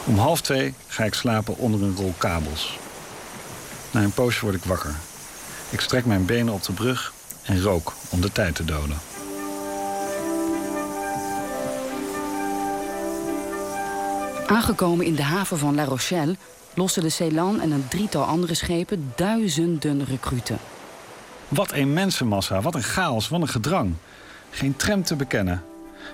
Om 0.04 0.18
half 0.18 0.40
twee 0.40 0.74
ga 0.86 1.04
ik 1.04 1.14
slapen 1.14 1.56
onder 1.56 1.82
een 1.82 1.96
rol 1.96 2.14
kabels. 2.18 2.78
Na 3.90 4.02
een 4.02 4.12
poosje 4.12 4.40
word 4.40 4.54
ik 4.54 4.64
wakker. 4.64 4.94
Ik 5.70 5.80
strek 5.80 6.04
mijn 6.04 6.24
benen 6.24 6.54
op 6.54 6.62
de 6.62 6.72
brug 6.72 7.12
en 7.42 7.62
rook 7.62 7.94
om 8.08 8.20
de 8.20 8.32
tijd 8.32 8.54
te 8.54 8.64
doden. 8.64 9.15
Aangekomen 14.46 15.06
in 15.06 15.14
de 15.14 15.22
haven 15.22 15.58
van 15.58 15.74
La 15.74 15.84
Rochelle 15.84 16.36
lossen 16.74 17.02
de 17.02 17.08
Ceylan 17.08 17.60
en 17.60 17.70
een 17.70 17.88
drietal 17.88 18.24
andere 18.24 18.54
schepen 18.54 19.12
duizenden 19.16 20.04
recruten. 20.04 20.58
Wat 21.48 21.72
een 21.72 21.92
mensenmassa, 21.92 22.60
wat 22.60 22.74
een 22.74 22.82
chaos, 22.82 23.28
wat 23.28 23.40
een 23.40 23.48
gedrang. 23.48 23.94
Geen 24.50 24.76
tram 24.76 25.02
te 25.02 25.16
bekennen. 25.16 25.62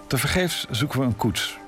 Tevergeefs 0.07 0.67
zoeken 0.71 1.01
we 1.01 1.05
een 1.05 1.17
koets. 1.17 1.59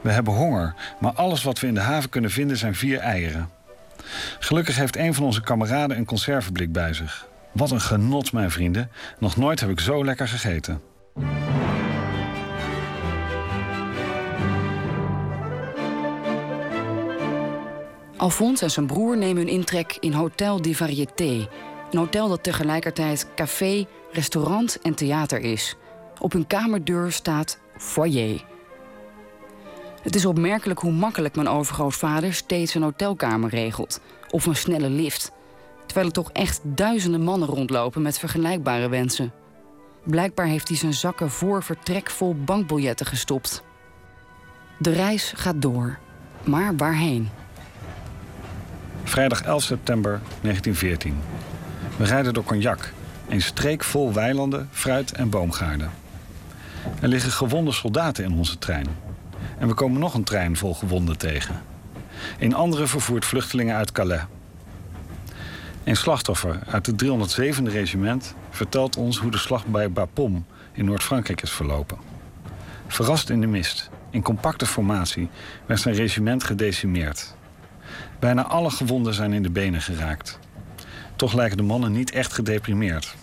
We 0.00 0.10
hebben 0.10 0.34
honger, 0.34 0.74
maar 1.00 1.12
alles 1.12 1.42
wat 1.42 1.60
we 1.60 1.66
in 1.66 1.74
de 1.74 1.80
haven 1.80 2.10
kunnen 2.10 2.30
vinden 2.30 2.56
zijn 2.56 2.74
vier 2.74 2.98
eieren. 2.98 3.50
Gelukkig 4.38 4.76
heeft 4.76 4.96
een 4.96 5.14
van 5.14 5.24
onze 5.24 5.40
kameraden 5.40 5.96
een 5.96 6.04
conserveblik 6.04 6.72
bij 6.72 6.92
zich. 6.92 7.26
Wat 7.52 7.70
een 7.70 7.80
genot, 7.80 8.32
mijn 8.32 8.50
vrienden. 8.50 8.90
Nog 9.18 9.36
nooit 9.36 9.60
heb 9.60 9.70
ik 9.70 9.80
zo 9.80 10.04
lekker 10.04 10.28
gegeten. 10.28 10.80
Alphonse 18.24 18.64
en 18.64 18.70
zijn 18.70 18.86
broer 18.86 19.16
nemen 19.16 19.36
hun 19.36 19.52
intrek 19.52 19.96
in 20.00 20.12
Hotel 20.12 20.62
de 20.62 20.74
Variété. 20.74 21.48
Een 21.90 21.98
hotel 21.98 22.28
dat 22.28 22.42
tegelijkertijd 22.42 23.26
café, 23.34 23.86
restaurant 24.12 24.78
en 24.82 24.94
theater 24.94 25.40
is. 25.40 25.76
Op 26.20 26.32
hun 26.32 26.46
kamerdeur 26.46 27.12
staat 27.12 27.58
foyer. 27.76 28.44
Het 30.02 30.14
is 30.14 30.26
opmerkelijk 30.26 30.80
hoe 30.80 30.92
makkelijk 30.92 31.34
mijn 31.34 31.48
overgrootvader 31.48 32.34
steeds 32.34 32.74
een 32.74 32.82
hotelkamer 32.82 33.50
regelt. 33.50 34.00
Of 34.30 34.46
een 34.46 34.56
snelle 34.56 34.90
lift. 34.90 35.32
Terwijl 35.86 36.06
er 36.06 36.12
toch 36.12 36.30
echt 36.32 36.60
duizenden 36.62 37.22
mannen 37.22 37.48
rondlopen 37.48 38.02
met 38.02 38.18
vergelijkbare 38.18 38.88
wensen. 38.88 39.32
Blijkbaar 40.04 40.46
heeft 40.46 40.68
hij 40.68 40.76
zijn 40.76 40.94
zakken 40.94 41.30
voor 41.30 41.62
vertrek 41.62 42.10
vol 42.10 42.34
bankbiljetten 42.44 43.06
gestopt. 43.06 43.62
De 44.78 44.92
reis 44.92 45.32
gaat 45.36 45.62
door. 45.62 45.98
Maar 46.44 46.76
waarheen? 46.76 47.30
Vrijdag 49.04 49.42
11 49.42 49.62
september 49.62 50.20
1914. 50.40 51.16
We 51.96 52.04
rijden 52.04 52.34
door 52.34 52.44
Cognac, 52.44 52.92
een 53.28 53.42
streek 53.42 53.84
vol 53.84 54.12
weilanden, 54.12 54.68
fruit 54.72 55.12
en 55.12 55.30
boomgaarden. 55.30 55.90
Er 57.00 57.08
liggen 57.08 57.30
gewonde 57.30 57.72
soldaten 57.72 58.24
in 58.24 58.32
onze 58.32 58.58
trein. 58.58 58.86
En 59.58 59.68
we 59.68 59.74
komen 59.74 60.00
nog 60.00 60.14
een 60.14 60.24
trein 60.24 60.56
vol 60.56 60.74
gewonden 60.74 61.18
tegen. 61.18 61.62
Een 62.38 62.54
andere 62.54 62.86
vervoert 62.86 63.24
vluchtelingen 63.24 63.76
uit 63.76 63.92
Calais. 63.92 64.22
Een 65.84 65.96
slachtoffer 65.96 66.58
uit 66.66 66.86
het 66.86 67.04
307e 67.04 67.62
regiment 67.62 68.34
vertelt 68.50 68.96
ons 68.96 69.18
hoe 69.18 69.30
de 69.30 69.38
slag 69.38 69.66
bij 69.66 69.90
Bapaume 69.90 70.42
in 70.72 70.84
Noord-Frankrijk 70.84 71.42
is 71.42 71.50
verlopen. 71.50 71.98
Verrast 72.86 73.30
in 73.30 73.40
de 73.40 73.46
mist, 73.46 73.90
in 74.10 74.22
compacte 74.22 74.66
formatie, 74.66 75.28
werd 75.66 75.80
zijn 75.80 75.94
regiment 75.94 76.44
gedecimeerd. 76.44 77.34
Bijna 78.18 78.46
alle 78.46 78.70
gewonden 78.70 79.14
zijn 79.14 79.32
in 79.32 79.42
de 79.42 79.50
benen 79.50 79.80
geraakt. 79.80 80.38
Toch 81.16 81.32
lijken 81.32 81.56
de 81.56 81.62
mannen 81.62 81.92
niet 81.92 82.10
echt 82.10 82.32
gedeprimeerd. 82.32 83.14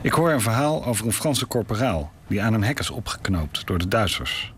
Ik 0.00 0.12
hoor 0.12 0.30
een 0.30 0.40
verhaal 0.40 0.84
over 0.84 1.06
een 1.06 1.12
Franse 1.12 1.46
korporaal 1.46 2.10
die 2.26 2.42
aan 2.42 2.54
een 2.54 2.64
hek 2.64 2.78
is 2.78 2.90
opgeknoopt 2.90 3.66
door 3.66 3.78
de 3.78 3.88
Duitsers. 3.88 4.52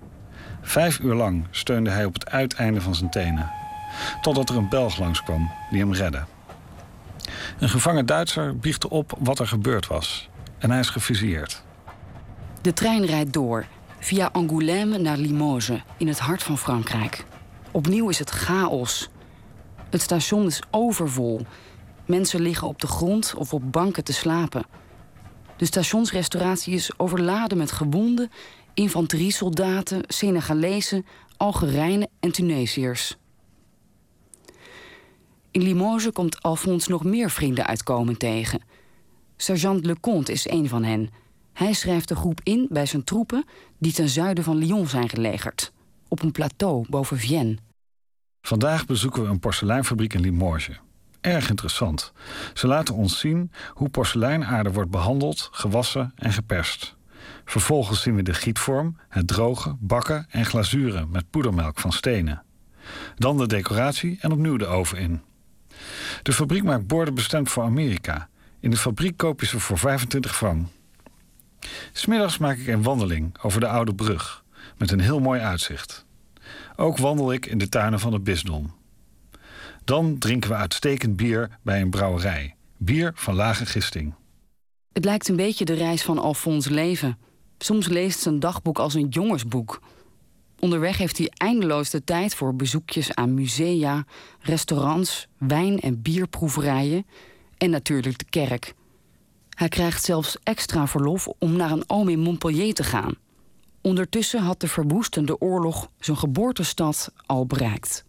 Vijf 0.62 0.98
uur 0.98 1.14
lang 1.14 1.46
steunde 1.50 1.90
hij 1.90 2.04
op 2.04 2.14
het 2.14 2.30
uiteinde 2.30 2.80
van 2.80 2.94
zijn 2.94 3.10
tenen. 3.10 3.50
Totdat 4.20 4.48
er 4.48 4.56
een 4.56 4.68
Belg 4.68 4.98
langskwam 4.98 5.50
die 5.70 5.80
hem 5.80 5.92
redde. 5.92 6.24
Een 7.58 7.68
gevangen 7.68 8.06
Duitser 8.06 8.56
biechtte 8.56 8.90
op 8.90 9.16
wat 9.18 9.38
er 9.38 9.46
gebeurd 9.46 9.86
was. 9.86 10.28
En 10.58 10.70
hij 10.70 10.80
is 10.80 10.90
gefusilleerd. 10.90 11.62
De 12.60 12.72
trein 12.72 13.04
rijdt 13.04 13.32
door, 13.32 13.66
via 13.98 14.30
Angoulême 14.38 15.00
naar 15.00 15.16
Limoges, 15.16 15.82
in 15.96 16.08
het 16.08 16.18
hart 16.18 16.42
van 16.42 16.58
Frankrijk. 16.58 17.24
Opnieuw 17.72 18.08
is 18.08 18.18
het 18.18 18.30
chaos. 18.30 19.08
Het 19.90 20.00
station 20.00 20.46
is 20.46 20.62
overvol. 20.70 21.40
Mensen 22.06 22.40
liggen 22.40 22.68
op 22.68 22.80
de 22.80 22.86
grond 22.86 23.34
of 23.36 23.54
op 23.54 23.72
banken 23.72 24.04
te 24.04 24.12
slapen. 24.12 24.66
De 25.56 25.64
stationsrestauratie 25.64 26.74
is 26.74 26.98
overladen 26.98 27.58
met 27.58 27.72
gewonden, 27.72 28.30
infanteriesoldaten, 28.74 30.02
Senegalezen, 30.06 31.06
Algerijnen 31.36 32.08
en 32.20 32.32
Tunesiërs. 32.32 33.16
In 35.50 35.62
Limoges 35.62 36.12
komt 36.12 36.42
Alphonse 36.42 36.90
nog 36.90 37.04
meer 37.04 37.30
vrienden 37.30 37.66
uitkomen 37.66 38.18
tegen. 38.18 38.60
Sergeant 39.36 39.86
Leconte 39.86 40.32
is 40.32 40.48
een 40.48 40.68
van 40.68 40.84
hen. 40.84 41.10
Hij 41.52 41.72
schrijft 41.72 42.08
de 42.08 42.16
groep 42.16 42.40
in 42.42 42.66
bij 42.70 42.86
zijn 42.86 43.04
troepen 43.04 43.44
die 43.78 43.92
ten 43.92 44.08
zuiden 44.08 44.44
van 44.44 44.56
Lyon 44.56 44.86
zijn 44.86 45.08
gelegerd. 45.08 45.72
Op 46.12 46.22
een 46.22 46.32
plateau 46.32 46.84
boven 46.88 47.18
Vienne. 47.18 47.56
Vandaag 48.42 48.86
bezoeken 48.86 49.22
we 49.22 49.28
een 49.28 49.38
porseleinfabriek 49.38 50.14
in 50.14 50.20
Limoges. 50.20 50.80
Erg 51.20 51.48
interessant. 51.48 52.12
Ze 52.54 52.66
laten 52.66 52.94
ons 52.94 53.18
zien 53.18 53.52
hoe 53.72 53.88
porseleinaarde 53.88 54.72
wordt 54.72 54.90
behandeld, 54.90 55.48
gewassen 55.52 56.12
en 56.16 56.32
geperst. 56.32 56.96
Vervolgens 57.44 58.02
zien 58.02 58.14
we 58.14 58.22
de 58.22 58.34
gietvorm, 58.34 58.96
het 59.08 59.26
drogen, 59.26 59.76
bakken 59.80 60.26
en 60.30 60.46
glazuren 60.46 61.10
met 61.10 61.30
poedermelk 61.30 61.78
van 61.78 61.92
stenen. 61.92 62.42
Dan 63.16 63.36
de 63.36 63.46
decoratie 63.46 64.18
en 64.20 64.32
opnieuw 64.32 64.56
de 64.56 64.66
oven 64.66 64.98
in. 64.98 65.22
De 66.22 66.32
fabriek 66.32 66.62
maakt 66.62 66.86
borden 66.86 67.14
bestemd 67.14 67.50
voor 67.50 67.62
Amerika. 67.62 68.28
In 68.60 68.70
de 68.70 68.76
fabriek 68.76 69.16
koop 69.16 69.40
je 69.40 69.46
ze 69.46 69.60
voor 69.60 69.78
25 69.78 70.36
frank. 70.36 70.68
Smiddags 71.92 72.38
maak 72.38 72.56
ik 72.56 72.66
een 72.66 72.82
wandeling 72.82 73.36
over 73.42 73.60
de 73.60 73.68
oude 73.68 73.94
brug 73.94 74.41
met 74.82 74.90
een 74.90 75.00
heel 75.00 75.20
mooi 75.20 75.40
uitzicht. 75.40 76.04
Ook 76.76 76.98
wandel 76.98 77.32
ik 77.32 77.46
in 77.46 77.58
de 77.58 77.68
tuinen 77.68 78.00
van 78.00 78.12
het 78.12 78.24
bisdom. 78.24 78.74
Dan 79.84 80.18
drinken 80.18 80.50
we 80.50 80.56
uitstekend 80.56 81.16
bier 81.16 81.58
bij 81.62 81.80
een 81.80 81.90
brouwerij. 81.90 82.54
Bier 82.76 83.12
van 83.14 83.34
lage 83.34 83.66
gisting. 83.66 84.14
Het 84.92 85.04
lijkt 85.04 85.28
een 85.28 85.36
beetje 85.36 85.64
de 85.64 85.74
reis 85.74 86.02
van 86.02 86.18
Alphonse 86.18 86.70
leven. 86.70 87.18
Soms 87.58 87.88
leest 87.88 88.20
zijn 88.20 88.40
dagboek 88.40 88.78
als 88.78 88.94
een 88.94 89.08
jongensboek. 89.08 89.80
Onderweg 90.58 90.98
heeft 90.98 91.18
hij 91.18 91.30
eindeloos 91.36 91.90
de 91.90 92.04
tijd 92.04 92.34
voor 92.34 92.56
bezoekjes 92.56 93.14
aan 93.14 93.34
musea, 93.34 94.04
restaurants, 94.40 95.28
wijn- 95.38 95.80
en 95.80 96.02
bierproeverijen 96.02 97.06
en 97.58 97.70
natuurlijk 97.70 98.18
de 98.18 98.26
kerk. 98.30 98.74
Hij 99.48 99.68
krijgt 99.68 100.04
zelfs 100.04 100.36
extra 100.42 100.86
verlof 100.86 101.26
om 101.26 101.56
naar 101.56 101.70
een 101.70 101.84
oom 101.86 102.08
in 102.08 102.20
Montpellier 102.20 102.74
te 102.74 102.84
gaan. 102.84 103.14
Ondertussen 103.82 104.40
had 104.40 104.60
de 104.60 104.68
verwoestende 104.68 105.40
oorlog 105.40 105.88
zijn 105.98 106.16
geboortestad 106.16 107.12
al 107.26 107.46
bereikt. 107.46 108.04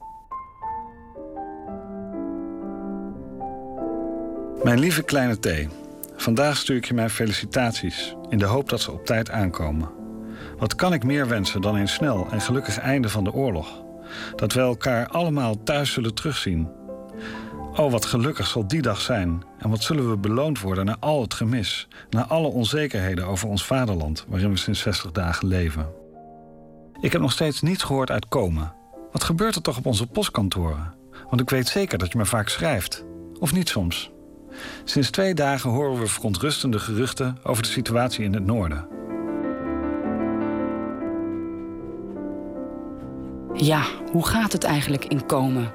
Mijn 4.64 4.80
lieve 4.80 5.04
kleine 5.04 5.40
T. 5.40 5.68
Vandaag 6.16 6.58
stuur 6.58 6.76
ik 6.76 6.86
je 6.86 6.94
mijn 6.94 7.10
felicitaties 7.10 8.16
in 8.30 8.38
de 8.38 8.46
hoop 8.46 8.70
dat 8.70 8.82
ze 8.82 8.92
op 8.92 9.06
tijd 9.06 9.30
aankomen. 9.30 9.90
Wat 10.58 10.76
kan 10.76 10.94
ik 10.94 11.04
meer 11.04 11.28
wensen 11.28 11.62
dan 11.62 11.76
een 11.76 11.88
snel 11.88 12.28
en 12.32 12.42
gelukkig 12.42 12.80
einde 12.80 13.10
van 13.10 13.24
de 13.24 13.34
oorlog? 13.34 13.84
Dat 14.36 14.54
we 14.54 14.60
elkaar 14.60 15.08
allemaal 15.08 15.64
thuis 15.64 15.92
zullen 15.92 16.14
terugzien. 16.14 16.70
Oh, 17.76 17.92
wat 17.92 18.06
gelukkig 18.06 18.48
zal 18.48 18.68
die 18.68 18.82
dag 18.82 19.02
zijn. 19.02 19.44
En 19.58 19.70
wat 19.70 19.84
zullen 19.84 20.10
we 20.10 20.18
beloond 20.18 20.60
worden 20.60 20.86
na 20.86 20.98
al 21.00 21.22
het 21.22 21.34
gemis, 21.34 21.88
na 22.10 22.28
alle 22.28 22.48
onzekerheden 22.48 23.26
over 23.26 23.50
ons 23.50 23.66
vaderland 23.66 24.26
waarin 24.28 24.50
we 24.50 24.58
sinds 24.58 24.80
60 24.80 25.12
dagen 25.12 25.48
leven. 25.48 25.88
Ik 27.02 27.12
heb 27.12 27.22
nog 27.22 27.32
steeds 27.32 27.62
niets 27.62 27.84
gehoord 27.84 28.12
uit 28.12 28.28
Komen. 28.28 28.74
Wat 29.12 29.24
gebeurt 29.24 29.56
er 29.56 29.62
toch 29.62 29.78
op 29.78 29.86
onze 29.86 30.08
postkantoren? 30.08 30.94
Want 31.30 31.42
ik 31.42 31.50
weet 31.50 31.68
zeker 31.68 31.98
dat 31.98 32.12
je 32.12 32.18
me 32.18 32.26
vaak 32.26 32.50
schrijft. 32.50 33.06
Of 33.40 33.54
niet 33.54 33.70
soms? 33.70 34.12
Sinds 34.84 35.10
twee 35.10 35.34
dagen 35.34 35.70
horen 35.70 36.00
we 36.00 36.08
verontrustende 36.08 36.80
geruchten 36.80 37.38
over 37.44 37.64
de 37.64 37.70
situatie 37.70 38.24
in 38.24 38.34
het 38.34 38.46
noorden. 38.46 38.88
Ja, 43.54 43.84
hoe 44.12 44.28
gaat 44.28 44.52
het 44.52 44.64
eigenlijk 44.64 45.06
in 45.06 45.26
Komen? 45.26 45.72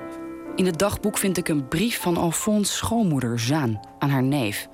In 0.58 0.66
het 0.66 0.78
dagboek 0.78 1.18
vind 1.18 1.36
ik 1.36 1.48
een 1.48 1.68
brief 1.68 2.00
van 2.00 2.16
Alphonse 2.16 2.72
schoonmoeder 2.72 3.40
Zaan 3.40 3.80
aan 3.98 4.10
haar 4.10 4.22
neef. 4.22 4.68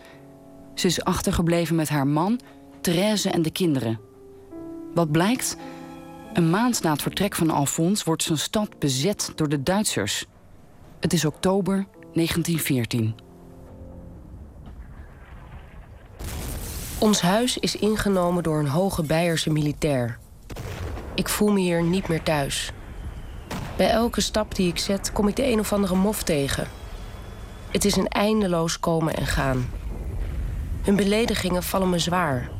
Ze 0.74 0.86
is 0.86 1.04
achtergebleven 1.04 1.76
met 1.76 1.88
haar 1.88 2.06
man, 2.06 2.40
Therese 2.80 3.30
en 3.30 3.42
de 3.42 3.50
kinderen. 3.50 4.00
Wat 4.94 5.12
blijkt? 5.12 5.56
Een 6.32 6.50
maand 6.50 6.82
na 6.82 6.92
het 6.92 7.02
vertrek 7.02 7.34
van 7.34 7.50
Alphonse 7.50 8.04
wordt 8.04 8.22
zijn 8.22 8.38
stad 8.38 8.78
bezet 8.78 9.32
door 9.34 9.48
de 9.48 9.62
Duitsers. 9.62 10.26
Het 11.00 11.12
is 11.12 11.24
oktober 11.24 11.86
1914. 12.12 13.14
Ons 16.98 17.20
huis 17.20 17.58
is 17.58 17.76
ingenomen 17.76 18.42
door 18.42 18.58
een 18.58 18.68
hoge 18.68 19.02
Beierse 19.02 19.50
militair. 19.50 20.18
Ik 21.14 21.28
voel 21.28 21.52
me 21.52 21.60
hier 21.60 21.82
niet 21.82 22.08
meer 22.08 22.22
thuis. 22.22 22.72
Bij 23.76 23.90
elke 23.90 24.20
stap 24.20 24.54
die 24.54 24.68
ik 24.68 24.78
zet 24.78 25.12
kom 25.12 25.28
ik 25.28 25.36
de 25.36 25.50
een 25.50 25.58
of 25.58 25.72
andere 25.72 25.94
mof 25.94 26.22
tegen. 26.22 26.66
Het 27.70 27.84
is 27.84 27.96
een 27.96 28.08
eindeloos 28.08 28.80
komen 28.80 29.14
en 29.14 29.26
gaan. 29.26 29.70
Hun 30.82 30.96
beledigingen 30.96 31.62
vallen 31.62 31.90
me 31.90 31.98
zwaar. 31.98 32.50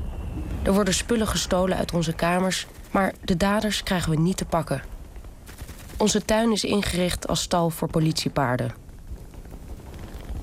Er 0.62 0.73
worden 0.73 0.94
spullen 0.94 1.26
gestolen 1.26 1.76
uit 1.76 1.92
onze 1.92 2.12
kamers, 2.12 2.66
maar 2.90 3.14
de 3.25 3.37
daders 3.37 3.83
krijgen 3.83 4.11
we 4.11 4.16
niet 4.16 4.37
te 4.37 4.44
pakken. 4.44 4.83
Onze 5.97 6.25
tuin 6.25 6.52
is 6.52 6.64
ingericht 6.64 7.28
als 7.28 7.42
stal 7.42 7.71
voor 7.71 7.90
politiepaarden. 7.90 8.75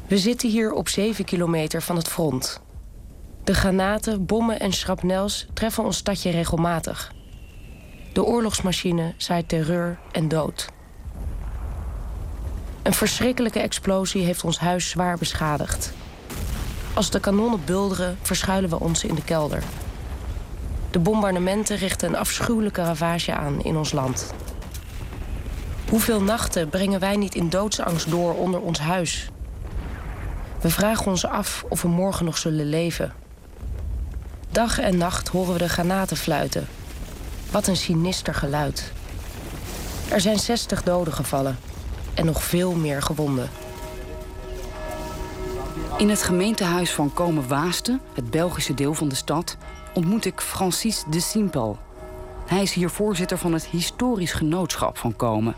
We 0.08 0.18
zitten 0.18 0.50
hier 0.50 0.72
op 0.72 0.90
7 0.90 1.26
kilometer 1.26 1.82
van 1.82 1.96
het 1.96 2.08
front. 2.08 2.62
De 3.44 3.54
granaten, 3.54 4.26
bommen 4.26 4.60
en 4.60 4.74
shrapnels 4.74 5.48
treffen 5.54 5.84
ons 5.84 5.98
stadje 5.98 6.32
regelmatig. 6.32 7.12
De 8.14 8.24
oorlogsmachine 8.24 9.14
zaait 9.18 9.50
terreur 9.50 9.98
en 10.12 10.28
dood. 10.28 10.70
Een 12.84 12.94
verschrikkelijke 12.94 13.60
explosie 13.60 14.24
heeft 14.24 14.44
ons 14.44 14.60
huis 14.60 14.90
zwaar 14.90 15.18
beschadigd. 15.18 15.94
Als 16.94 17.10
de 17.10 17.20
kanonnen 17.20 17.66
bulderen, 17.66 18.18
verschuilen 18.22 18.70
we 18.70 18.80
ons 18.80 19.04
in 19.04 19.16
de 19.16 19.24
kelder. 19.24 19.64
De 20.92 21.00
bombardementen 21.00 21.78
richten 21.78 22.10
een 22.10 22.16
afschuwelijke 22.16 22.84
ravage 22.84 23.34
aan 23.34 23.64
in 23.64 23.78
ons 23.78 23.92
land. 23.92 24.34
Hoeveel 25.90 26.22
nachten 26.22 26.70
brengen 26.70 27.00
wij 27.00 27.16
niet 27.16 27.36
in 27.36 27.50
doodsangst 27.50 28.10
door 28.10 28.34
onder 28.34 28.60
ons 28.60 28.80
huis? 28.80 29.30
We 30.62 30.70
vragen 30.70 31.06
ons 31.06 31.26
af 31.26 31.66
of 31.70 31.82
we 31.82 31.88
morgen 31.88 32.26
nog 32.26 32.38
zullen 32.38 32.70
leven. 32.70 33.14
Dag 34.50 34.80
en 34.80 34.98
nacht 34.98 35.28
horen 35.28 35.54
we 35.54 35.60
de 35.60 35.70
granaten 35.70 36.18
fluiten. 36.18 36.68
Wat 37.52 37.68
een 37.68 37.78
sinister 37.78 38.34
geluid. 38.34 38.92
Er 40.10 40.22
zijn 40.22 40.40
60 40.40 40.84
doden 40.84 41.14
gevallen 41.14 41.58
en 42.14 42.26
nog 42.26 42.44
veel 42.44 42.72
meer 42.72 43.02
gewonden. 43.02 43.50
In 45.98 46.10
het 46.10 46.24
gemeentehuis 46.24 46.92
van 46.92 47.14
Komen-Waasten, 47.14 48.02
het 48.14 48.32
Belgische 48.32 48.74
deel 48.74 48.94
van 48.94 49.10
de 49.10 49.16
stad, 49.16 49.58
ontmoet 49.94 50.26
ik 50.26 50.42
Francis 50.42 51.04
de 51.10 51.20
Simpel. 51.20 51.78
Hij 52.46 52.62
is 52.62 52.74
hier 52.74 52.90
voorzitter 52.90 53.38
van 53.38 53.54
het 53.54 53.66
Historisch 53.66 54.34
Genootschap 54.34 54.98
van 54.98 55.16
Komen. 55.16 55.56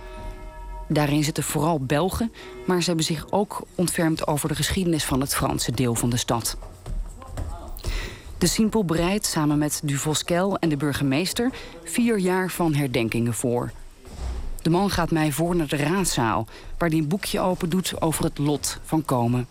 Daarin 0.87 1.23
zitten 1.23 1.43
vooral 1.43 1.79
Belgen, 1.79 2.33
maar 2.65 2.81
ze 2.81 2.87
hebben 2.87 3.05
zich 3.05 3.25
ook 3.29 3.61
ontfermd 3.75 4.27
over 4.27 4.49
de 4.49 4.55
geschiedenis 4.55 5.05
van 5.05 5.21
het 5.21 5.35
Franse 5.35 5.71
deel 5.71 5.95
van 5.95 6.09
de 6.09 6.17
stad. 6.17 6.57
De 8.43 8.49
Simpel 8.49 8.85
bereidt 8.85 9.25
samen 9.25 9.57
met 9.57 9.81
Duvoskel 9.83 10.57
en 10.57 10.69
de 10.69 10.77
burgemeester 10.77 11.51
vier 11.83 12.19
jaar 12.19 12.49
van 12.49 12.73
herdenkingen 12.73 13.33
voor. 13.33 13.71
De 14.61 14.69
man 14.69 14.89
gaat 14.89 15.11
mij 15.11 15.31
voor 15.31 15.55
naar 15.55 15.67
de 15.67 15.75
raadzaal, 15.75 16.47
waar 16.77 16.89
hij 16.89 16.97
een 16.97 17.07
boekje 17.07 17.39
open 17.39 17.69
doet 17.69 18.01
over 18.01 18.23
het 18.23 18.37
lot 18.37 18.77
van 18.83 19.05
Komen. 19.05 19.47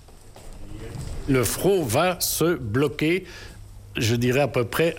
Le 1.25 1.45
front 1.45 1.91
va 1.91 2.21
se 2.21 2.59
bloquer, 2.71 3.23
je 3.93 4.19
dirais 4.19 4.43
à 4.43 4.49
peu 4.49 4.67
près. 4.67 4.95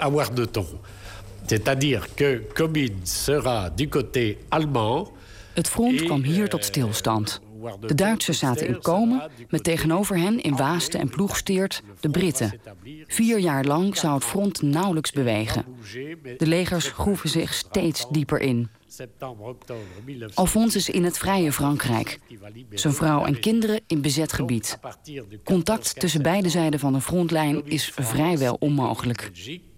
C'est-à-dire 1.46 2.08
que 2.14 2.42
Comines 2.54 3.24
sera 3.26 3.70
du 3.76 3.88
côté 3.88 4.38
allemand. 4.50 5.10
Het 5.54 5.70
front 5.70 6.04
kwam 6.04 6.24
hier 6.24 6.50
tot 6.50 6.66
stilstand. 6.66 7.42
De 7.80 7.96
Duitsers 7.96 8.40
zaten 8.40 8.68
in 8.68 8.82
Komen, 8.82 9.32
met 9.50 9.64
tegenover 9.64 10.18
hen 10.18 10.42
in 10.42 10.56
Waasten 10.56 11.00
en 11.00 11.10
Ploegsteert 11.10 11.82
de 12.00 12.10
Britten. 12.10 12.60
Vier 13.08 13.40
jaar 13.40 13.66
lang 13.66 13.98
zou 13.98 14.14
het 14.14 14.24
front 14.24 14.62
nauwelijks 14.62 15.12
bewegen. 15.12 15.66
De 16.38 16.48
legers 16.48 16.88
groeven 16.88 17.30
zich 17.30 17.54
steeds 17.54 18.06
dieper 18.10 18.42
in. 18.42 18.70
Alphonse 20.34 20.78
is 20.78 20.90
in 20.90 21.04
het 21.04 21.18
vrije 21.18 21.52
Frankrijk. 21.52 22.20
Zijn 22.70 22.94
vrouw 22.94 23.26
en 23.26 23.40
kinderen 23.40 23.82
in 23.88 24.02
bezet 24.02 24.34
gebied. 24.34 24.80
Contact 25.44 26.00
tussen 26.00 26.22
beide 26.22 26.50
zijden 26.50 26.80
van 26.80 26.94
de 26.94 27.02
frontlijn 27.02 27.66
is 27.66 27.92
vrijwel 27.96 28.56
onmogelijk. 28.60 29.32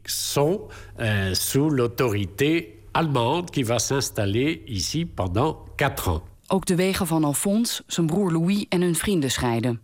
Sont 0.04 0.62
euh, 0.98 1.34
sous 1.34 1.74
l'autorité 1.74 2.64
allemande 2.92 3.50
qui 3.50 3.64
va 3.64 3.80
s'installer 3.80 4.60
ici 4.66 5.06
pendant 5.06 5.58
quatre 5.76 6.10
ans. 6.10 6.22
Ook 6.48 6.66
de 6.66 6.76
wegen 6.76 7.08
van 7.08 7.24
Alphonse, 7.24 7.84
zijn 7.88 8.06
broer 8.06 8.32
Louis 8.32 8.66
en 8.70 8.82
hun 8.82 8.96
vrienden 8.96 9.32
scheiden. 9.32 9.82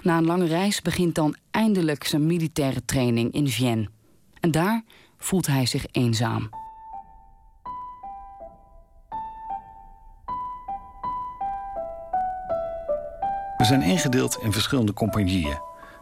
Na 0.00 0.16
een 0.16 0.26
lange 0.26 0.46
reis 0.46 0.82
begint 0.82 1.14
dan 1.14 1.36
eindelijk 1.50 2.04
zijn 2.04 2.26
militaire 2.26 2.84
training 2.84 3.32
in 3.32 3.48
Vienne. 3.48 3.88
En 4.40 4.50
daar 4.50 4.82
voelt 5.18 5.46
hij 5.46 5.66
zich 5.66 5.86
eenzaam. 5.90 6.48
We 13.56 13.64
zijn 13.64 13.82
ingedeeld 13.82 14.38
in 14.42 14.52
verschillende 14.52 14.92
compagnieën. 14.92 15.58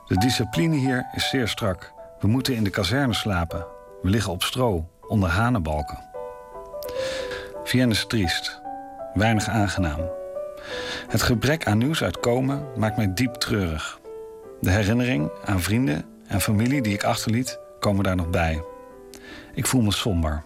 De 0.07 0.17
discipline 0.17 0.77
hier 0.77 1.09
is 1.13 1.29
zeer 1.29 1.49
strak. 1.49 1.93
We 2.21 2.29
moeten 2.29 2.55
in 2.55 2.65
de 2.65 2.71
kazerne 2.71 3.15
slapen. 3.15 3.67
We 4.03 4.11
liggen 4.11 4.33
op 4.33 4.43
stro, 4.43 4.89
onder 5.09 5.29
hanenbalken. 5.29 6.05
Vienne 7.65 7.95
is 7.95 8.07
triest. 8.07 8.65
Weinig 9.17 9.49
aangenaam. 9.49 10.01
Het 11.09 11.23
gebrek 11.23 11.67
aan 11.67 11.79
nieuws 11.79 12.03
uit 12.03 12.21
Komen 12.21 12.67
maakt 12.77 12.97
mij 12.97 13.15
diep 13.15 13.35
treurig. 13.35 14.01
De 14.61 14.71
herinnering 14.71 15.31
aan 15.45 15.61
vrienden 15.61 16.05
en 16.27 16.41
familie 16.41 16.83
die 16.83 16.93
ik 16.93 17.05
achterliet, 17.05 17.59
komen 17.81 18.05
daar 18.05 18.17
nog 18.17 18.31
bij. 18.31 18.63
Ik 19.55 19.67
voel 19.67 19.81
me 19.83 19.93
somber. 19.93 20.45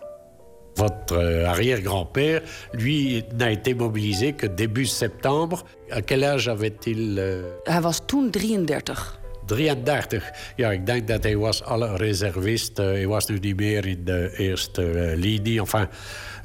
Votre 0.74 1.46
arrière-grand-père, 1.46 2.42
lui, 2.70 3.24
n'a 3.36 3.50
été 3.50 3.74
mobilisé 3.74 4.32
que 4.32 4.54
début 4.54 4.86
septembre. 4.86 5.62
À 5.90 6.00
quel 6.00 6.22
âge 6.22 6.48
avait-il 6.48 7.18
euh, 7.18 7.42
Hij 7.62 7.80
was 7.80 8.00
toen 8.06 8.30
33. 8.30 9.19
33. 9.46 10.30
Ja, 10.56 10.70
ik 10.70 10.86
denk 10.86 11.08
dat 11.08 11.22
hij 11.22 11.36
was 11.36 11.62
alle 11.62 11.96
reservist. 11.96 12.78
Uh, 12.78 12.84
hij 12.84 13.06
was 13.06 13.26
nu 13.26 13.38
niet 13.38 13.56
meer 13.56 13.86
in 13.86 14.04
de 14.04 14.34
eerste 14.36 14.82
uh, 14.82 15.18
linie. 15.18 15.60
Enfin, 15.60 15.88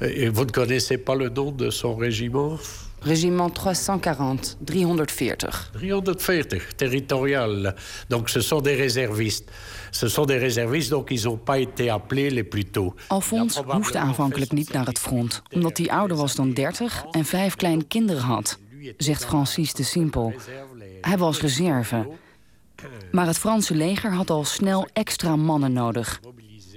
uh, 0.00 0.30
vous 0.32 0.44
ne 0.44 0.50
connaissez 0.50 1.02
pas 1.02 1.16
le 1.16 1.30
nom 1.34 1.56
de 1.56 1.70
son 1.70 1.96
régiment 1.96 2.60
Régiment 3.06 3.50
340, 3.50 4.56
340. 4.64 5.70
340, 5.72 6.74
territorial. 6.76 7.74
Donc 8.08 8.28
ce 8.28 8.40
sont 8.40 8.62
des 8.62 8.74
réservistes. 8.74 9.50
Ce 9.90 10.08
sont 10.08 10.26
des 10.26 10.38
réservistes, 10.38 10.90
donc 10.90 11.10
ils 11.10 11.24
n'ont 11.24 11.38
pas 11.38 11.58
été 11.58 11.88
appelés 11.88 12.30
les 12.30 12.42
plus 12.42 12.64
tôt. 12.64 12.94
Alphonse 13.08 13.62
hoefde 13.66 13.98
aanvankelijk 13.98 14.52
niet 14.52 14.72
naar 14.72 14.86
het 14.86 14.98
front, 14.98 15.42
omdat 15.50 15.78
hij 15.78 15.88
ouder 15.88 16.16
was 16.16 16.34
dan 16.34 16.52
30 16.52 17.04
en 17.10 17.24
vijf 17.24 17.56
kleine 17.56 17.84
kinderen 17.84 18.22
had, 18.22 18.58
zegt 18.96 19.24
Francis 19.24 19.74
de 19.74 19.82
Simpel. 19.82 20.34
Hij 21.00 21.18
was 21.18 21.40
reserve. 21.40 22.06
Maar 23.10 23.26
het 23.26 23.38
Franse 23.38 23.74
leger 23.74 24.12
had 24.12 24.30
al 24.30 24.44
snel 24.44 24.88
extra 24.92 25.36
mannen 25.36 25.72
nodig. 25.72 26.20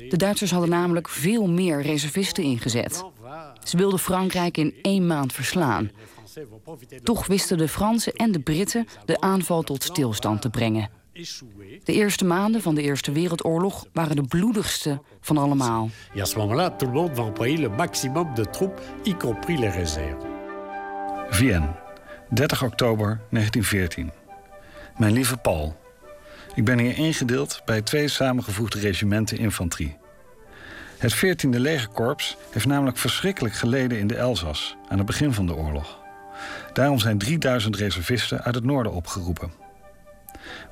De 0.09 0.17
Duitsers 0.17 0.51
hadden 0.51 0.69
namelijk 0.69 1.09
veel 1.09 1.47
meer 1.47 1.81
reservisten 1.81 2.43
ingezet. 2.43 3.03
Ze 3.63 3.77
wilden 3.77 3.99
Frankrijk 3.99 4.57
in 4.57 4.73
één 4.81 5.07
maand 5.07 5.33
verslaan. 5.33 5.91
Toch 7.03 7.27
wisten 7.27 7.57
de 7.57 7.67
Fransen 7.67 8.13
en 8.13 8.31
de 8.31 8.39
Britten 8.39 8.87
de 9.05 9.21
aanval 9.21 9.61
tot 9.61 9.83
stilstand 9.83 10.41
te 10.41 10.49
brengen. 10.49 10.89
De 11.83 11.93
eerste 11.93 12.25
maanden 12.25 12.61
van 12.61 12.75
de 12.75 12.81
Eerste 12.81 13.11
Wereldoorlog 13.11 13.85
waren 13.93 14.15
de 14.15 14.23
bloedigste 14.23 15.01
van 15.21 15.37
allemaal. 15.37 15.89
Et 16.13 16.21
à 16.21 16.25
ce 16.25 16.37
moment-là, 16.37 16.69
tout 16.69 16.91
le 16.91 16.99
monde 16.99 17.15
va 17.15 17.23
employer 17.23 17.57
le 17.57 17.69
maximum 17.69 18.33
de 18.35 18.49
troupes, 18.49 18.81
y 19.03 19.13
compris 19.13 19.59
les 19.59 19.75
réserves. 19.75 20.25
Vienne, 21.29 21.75
30 22.33 22.63
oktober 22.63 23.19
1914. 23.29 24.11
Mijn 24.97 25.13
lieve 25.13 25.37
Paul, 25.37 25.75
ik 26.55 26.65
ben 26.65 26.79
hier 26.79 26.97
ingedeeld 26.97 27.61
bij 27.65 27.81
twee 27.81 28.07
samengevoegde 28.07 28.79
regimenten 28.79 29.37
infanterie. 29.37 29.97
Het 30.97 31.15
14e 31.15 31.49
legerkorps 31.49 32.37
heeft 32.51 32.65
namelijk 32.65 32.97
verschrikkelijk 32.97 33.55
geleden 33.55 33.99
in 33.99 34.07
de 34.07 34.15
Elzas 34.15 34.75
aan 34.87 34.97
het 34.97 35.07
begin 35.07 35.33
van 35.33 35.45
de 35.45 35.55
oorlog. 35.55 35.99
Daarom 36.73 36.99
zijn 36.99 37.17
3000 37.17 37.75
reservisten 37.75 38.43
uit 38.43 38.55
het 38.55 38.63
noorden 38.63 38.91
opgeroepen. 38.91 39.51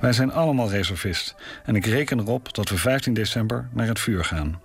Wij 0.00 0.12
zijn 0.12 0.32
allemaal 0.32 0.70
reservist 0.70 1.34
en 1.64 1.76
ik 1.76 1.86
reken 1.86 2.18
erop 2.18 2.54
dat 2.54 2.68
we 2.68 2.76
15 2.76 3.14
december 3.14 3.68
naar 3.72 3.86
het 3.86 4.00
vuur 4.00 4.24
gaan. 4.24 4.60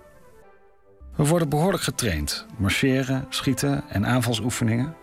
We 1.16 1.26
worden 1.26 1.48
behoorlijk 1.48 1.82
getraind. 1.82 2.46
Marcheren, 2.56 3.26
schieten 3.28 3.84
en 3.88 4.06
aanvalsoefeningen. 4.06 4.94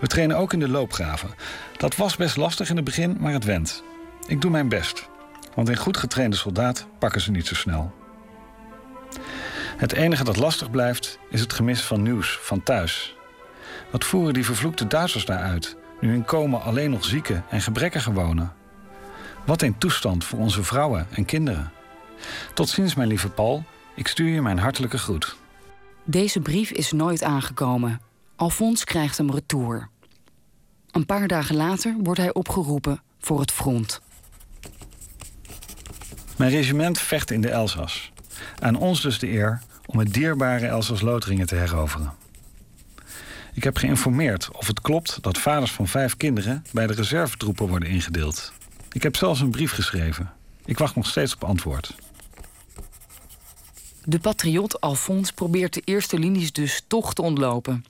We 0.00 0.06
trainen 0.06 0.36
ook 0.36 0.52
in 0.52 0.58
de 0.58 0.68
loopgraven. 0.68 1.30
Dat 1.76 1.96
was 1.96 2.16
best 2.16 2.36
lastig 2.36 2.70
in 2.70 2.76
het 2.76 2.84
begin, 2.84 3.16
maar 3.20 3.32
het 3.32 3.44
went. 3.44 3.82
Ik 4.26 4.40
doe 4.40 4.50
mijn 4.50 4.68
best. 4.68 5.08
Want 5.54 5.68
een 5.68 5.76
goed 5.76 5.96
getrainde 5.96 6.36
soldaat 6.36 6.86
pakken 6.98 7.20
ze 7.20 7.30
niet 7.30 7.46
zo 7.46 7.54
snel. 7.54 7.92
Het 9.76 9.92
enige 9.92 10.24
dat 10.24 10.36
lastig 10.36 10.70
blijft 10.70 11.18
is 11.30 11.40
het 11.40 11.52
gemis 11.52 11.82
van 11.82 12.02
nieuws, 12.02 12.38
van 12.42 12.62
thuis. 12.62 13.16
Wat 13.90 14.04
voeren 14.04 14.34
die 14.34 14.44
vervloekte 14.44 14.86
Duitsers 14.86 15.24
daar 15.24 15.42
uit, 15.42 15.76
nu 16.00 16.14
in 16.14 16.24
komen 16.24 16.62
alleen 16.62 16.90
nog 16.90 17.04
zieken 17.04 17.44
en 17.50 17.60
gebrekkigen 17.60 18.14
wonen? 18.14 18.52
Wat 19.46 19.62
een 19.62 19.78
toestand 19.78 20.24
voor 20.24 20.38
onze 20.38 20.62
vrouwen 20.62 21.06
en 21.10 21.24
kinderen. 21.24 21.72
Tot 22.54 22.68
ziens, 22.68 22.94
mijn 22.94 23.08
lieve 23.08 23.28
Paul. 23.28 23.64
Ik 23.94 24.08
stuur 24.08 24.28
je 24.28 24.42
mijn 24.42 24.58
hartelijke 24.58 24.98
groet. 24.98 25.36
Deze 26.04 26.40
brief 26.40 26.70
is 26.70 26.92
nooit 26.92 27.22
aangekomen. 27.22 28.00
Alfons 28.36 28.84
krijgt 28.84 29.18
hem 29.18 29.30
retour. 29.30 29.88
Een 30.90 31.06
paar 31.06 31.28
dagen 31.28 31.56
later 31.56 31.96
wordt 32.02 32.20
hij 32.20 32.34
opgeroepen 32.34 33.02
voor 33.18 33.40
het 33.40 33.52
front. 33.52 34.00
Mijn 36.36 36.50
regiment 36.50 36.98
vecht 36.98 37.30
in 37.30 37.40
de 37.40 37.50
Elzas. 37.50 38.12
Aan 38.58 38.76
ons 38.76 39.00
dus 39.00 39.18
de 39.18 39.30
eer 39.30 39.60
om 39.86 39.98
het 39.98 40.12
dierbare 40.12 40.66
Elzas-Loteringen 40.66 41.46
te 41.46 41.54
heroveren. 41.54 42.12
Ik 43.52 43.64
heb 43.64 43.76
geïnformeerd 43.76 44.50
of 44.52 44.66
het 44.66 44.80
klopt 44.80 45.18
dat 45.22 45.38
vaders 45.38 45.72
van 45.72 45.88
vijf 45.88 46.16
kinderen 46.16 46.64
bij 46.72 46.86
de 46.86 46.92
reservetroepen 46.92 47.68
worden 47.68 47.88
ingedeeld. 47.88 48.52
Ik 48.92 49.02
heb 49.02 49.16
zelfs 49.16 49.40
een 49.40 49.50
brief 49.50 49.72
geschreven. 49.72 50.32
Ik 50.64 50.78
wacht 50.78 50.96
nog 50.96 51.06
steeds 51.06 51.34
op 51.34 51.44
antwoord. 51.44 51.94
De 54.04 54.18
patriot 54.18 54.80
Alfons 54.80 55.32
probeert 55.32 55.74
de 55.74 55.82
eerste 55.84 56.18
linies 56.18 56.52
dus 56.52 56.84
toch 56.86 57.14
te 57.14 57.22
ontlopen. 57.22 57.84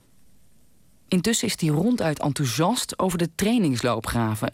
Intussen 1.07 1.47
is 1.47 1.59
hij 1.59 1.69
ronduit 1.69 2.19
enthousiast 2.19 2.99
over 2.99 3.17
de 3.17 3.29
trainingsloopgraven. 3.35 4.53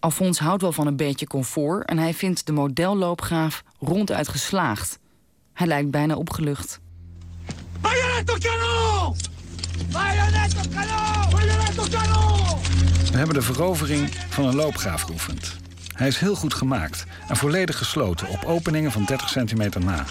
Alfons 0.00 0.38
houdt 0.38 0.62
wel 0.62 0.72
van 0.72 0.86
een 0.86 0.96
beetje 0.96 1.26
comfort 1.26 1.88
en 1.88 1.98
hij 1.98 2.14
vindt 2.14 2.46
de 2.46 2.52
modelloopgraaf 2.52 3.62
ronduit 3.78 4.28
geslaagd. 4.28 4.98
Hij 5.52 5.66
lijkt 5.66 5.90
bijna 5.90 6.14
opgelucht. 6.14 6.80
We 13.10 13.16
hebben 13.16 13.34
de 13.34 13.42
verovering 13.42 14.14
van 14.28 14.44
een 14.44 14.54
loopgraaf 14.54 15.02
geoefend. 15.02 15.56
Hij 15.92 16.08
is 16.08 16.18
heel 16.18 16.34
goed 16.34 16.54
gemaakt 16.54 17.04
en 17.28 17.36
volledig 17.36 17.78
gesloten 17.78 18.28
op 18.28 18.44
openingen 18.44 18.92
van 18.92 19.04
30 19.04 19.28
centimeter 19.28 19.84
na. 19.84 20.04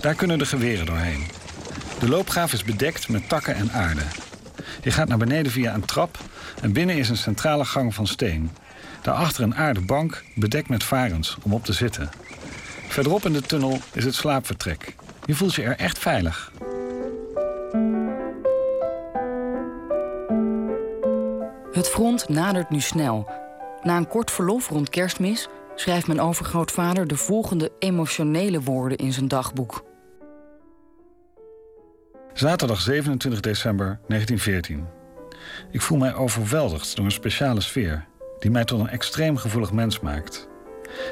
Daar 0.00 0.14
kunnen 0.14 0.38
de 0.38 0.46
geweren 0.46 0.86
doorheen. 0.86 1.26
De 1.98 2.08
loopgraaf 2.08 2.52
is 2.52 2.64
bedekt 2.64 3.08
met 3.08 3.28
takken 3.28 3.54
en 3.54 3.72
aarde. 3.72 4.02
Je 4.82 4.90
gaat 4.90 5.08
naar 5.08 5.18
beneden 5.18 5.52
via 5.52 5.74
een 5.74 5.84
trap 5.84 6.18
en 6.60 6.72
binnen 6.72 6.96
is 6.96 7.08
een 7.08 7.16
centrale 7.16 7.64
gang 7.64 7.94
van 7.94 8.06
steen. 8.06 8.50
Daarachter 9.06 9.42
een 9.42 9.54
aarden 9.54 9.86
bank 9.86 10.22
bedekt 10.34 10.68
met 10.68 10.84
varens 10.84 11.36
om 11.42 11.52
op 11.52 11.64
te 11.64 11.72
zitten. 11.72 12.10
Verderop 12.88 13.24
in 13.24 13.32
de 13.32 13.40
tunnel 13.40 13.78
is 13.92 14.04
het 14.04 14.14
slaapvertrek. 14.14 14.94
Je 15.24 15.34
voelt 15.34 15.54
je 15.54 15.62
er 15.62 15.76
echt 15.76 15.98
veilig. 15.98 16.52
Het 21.72 21.88
front 21.88 22.28
nadert 22.28 22.70
nu 22.70 22.80
snel. 22.80 23.30
Na 23.82 23.96
een 23.96 24.08
kort 24.08 24.30
verlof 24.30 24.68
rond 24.68 24.90
kerstmis 24.90 25.48
schrijft 25.74 26.06
mijn 26.06 26.20
overgrootvader 26.20 27.06
de 27.06 27.16
volgende 27.16 27.72
emotionele 27.78 28.60
woorden 28.60 28.98
in 28.98 29.12
zijn 29.12 29.28
dagboek. 29.28 29.84
Zaterdag 32.32 32.80
27 32.80 33.40
december 33.40 33.86
1914. 33.86 34.86
Ik 35.70 35.80
voel 35.80 35.98
mij 35.98 36.14
overweldigd 36.14 36.96
door 36.96 37.04
een 37.04 37.10
speciale 37.10 37.60
sfeer 37.60 38.06
die 38.38 38.50
mij 38.50 38.64
tot 38.64 38.80
een 38.80 38.88
extreem 38.88 39.36
gevoelig 39.36 39.72
mens 39.72 40.00
maakt. 40.00 40.48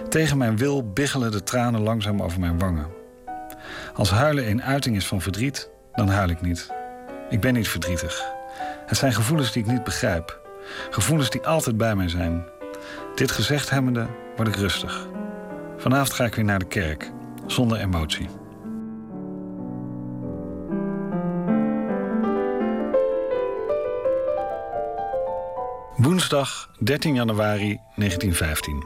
Tegen 0.09 0.39
mijn 0.39 0.57
wil 0.57 0.93
biggelen 0.93 1.31
de 1.31 1.43
tranen 1.43 1.81
langzaam 1.81 2.23
over 2.23 2.41
mijn 2.41 2.59
wangen. 2.59 2.87
Als 3.95 4.11
huilen 4.11 4.51
een 4.51 4.63
uiting 4.63 4.97
is 4.97 5.07
van 5.07 5.21
verdriet, 5.21 5.71
dan 5.93 6.09
huil 6.09 6.29
ik 6.29 6.41
niet. 6.41 6.71
Ik 7.31 7.41
ben 7.41 7.55
niet 7.55 7.69
verdrietig. 7.69 8.25
Het 8.87 8.99
zijn 8.99 9.13
gevoelens 9.13 9.53
die 9.53 9.63
ik 9.63 9.71
niet 9.71 9.85
begrijp. 9.85 10.41
Gevoelens 10.91 11.31
die 11.31 11.47
altijd 11.47 11.77
bij 11.77 11.97
mij 11.97 12.09
zijn. 12.09 12.45
Dit 13.15 13.31
gezegd 13.31 13.71
hebbende 13.71 14.07
word 14.37 14.49
ik 14.49 14.57
rustig. 14.57 15.09
Vanavond 15.77 16.13
ga 16.13 16.25
ik 16.25 16.35
weer 16.35 16.45
naar 16.45 16.59
de 16.59 16.67
kerk, 16.67 17.11
zonder 17.47 17.79
emotie. 17.79 18.29
Woensdag 25.97 26.71
13 26.79 27.15
januari 27.15 27.81
1915. 27.97 28.85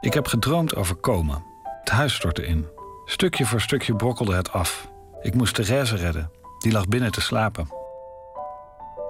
Ik 0.00 0.14
heb 0.14 0.26
gedroomd 0.26 0.74
over 0.74 0.94
komen. 0.96 1.44
Het 1.80 1.88
huis 1.88 2.14
stortte 2.14 2.46
in. 2.46 2.66
Stukje 3.04 3.46
voor 3.46 3.60
stukje 3.60 3.96
brokkelde 3.96 4.34
het 4.34 4.52
af. 4.52 4.90
Ik 5.22 5.34
moest 5.34 5.54
Therese 5.54 5.96
redden. 5.96 6.30
Die 6.58 6.72
lag 6.72 6.88
binnen 6.88 7.12
te 7.12 7.20
slapen. 7.20 7.68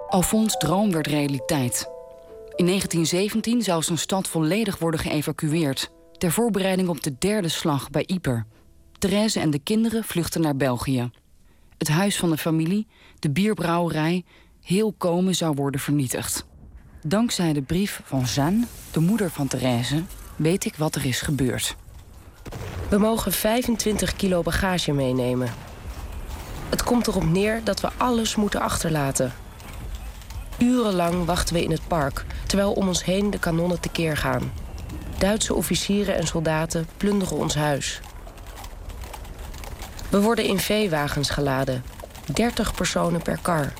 Alfons' 0.07 0.57
droom 0.57 0.91
werd 0.91 1.07
realiteit. 1.07 1.89
In 2.55 2.65
1917 2.65 3.61
zou 3.61 3.83
zijn 3.83 3.97
stad 3.97 4.27
volledig 4.27 4.77
worden 4.77 4.99
geëvacueerd... 4.99 5.91
ter 6.17 6.31
voorbereiding 6.31 6.89
op 6.89 7.03
de 7.03 7.17
derde 7.17 7.49
slag 7.49 7.89
bij 7.89 8.03
Yper. 8.05 8.45
Therese 8.97 9.39
en 9.39 9.49
de 9.49 9.59
kinderen 9.59 10.03
vluchten 10.03 10.41
naar 10.41 10.55
België. 10.55 11.11
Het 11.77 11.87
huis 11.87 12.17
van 12.17 12.29
de 12.29 12.37
familie, 12.37 12.87
de 13.19 13.31
bierbrouwerij, 13.31 14.25
heel 14.61 14.93
Komen 14.93 15.35
zou 15.35 15.55
worden 15.55 15.81
vernietigd. 15.81 16.49
Dankzij 17.03 17.53
de 17.53 17.61
brief 17.61 18.01
van 18.03 18.21
Jeanne, 18.21 18.65
de 18.91 18.99
moeder 18.99 19.29
van 19.29 19.47
Therese, 19.47 20.03
weet 20.35 20.65
ik 20.65 20.75
wat 20.75 20.95
er 20.95 21.05
is 21.05 21.21
gebeurd. 21.21 21.75
We 22.89 22.97
mogen 22.97 23.31
25 23.31 24.15
kilo 24.15 24.41
bagage 24.41 24.91
meenemen. 24.91 25.49
Het 26.69 26.83
komt 26.83 27.07
erop 27.07 27.23
neer 27.23 27.61
dat 27.63 27.81
we 27.81 27.89
alles 27.97 28.35
moeten 28.35 28.61
achterlaten. 28.61 29.33
Urenlang 30.57 31.25
wachten 31.25 31.55
we 31.55 31.63
in 31.63 31.71
het 31.71 31.87
park, 31.87 32.25
terwijl 32.47 32.71
om 32.71 32.87
ons 32.87 33.05
heen 33.05 33.29
de 33.29 33.39
kanonnen 33.39 33.79
tekeer 33.79 34.17
gaan. 34.17 34.51
Duitse 35.17 35.53
officieren 35.53 36.15
en 36.15 36.27
soldaten 36.27 36.87
plunderen 36.97 37.37
ons 37.37 37.55
huis. 37.55 37.99
We 40.09 40.21
worden 40.21 40.45
in 40.45 40.59
veewagens 40.59 41.29
geladen, 41.29 41.83
30 42.25 42.75
personen 42.75 43.21
per 43.21 43.39
kar. 43.41 43.73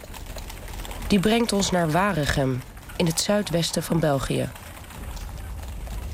Die 1.07 1.19
brengt 1.19 1.53
ons 1.53 1.71
naar 1.71 1.91
Waregem, 1.91 2.61
in 2.95 3.05
het 3.05 3.19
zuidwesten 3.19 3.83
van 3.83 3.99
België. 3.99 4.49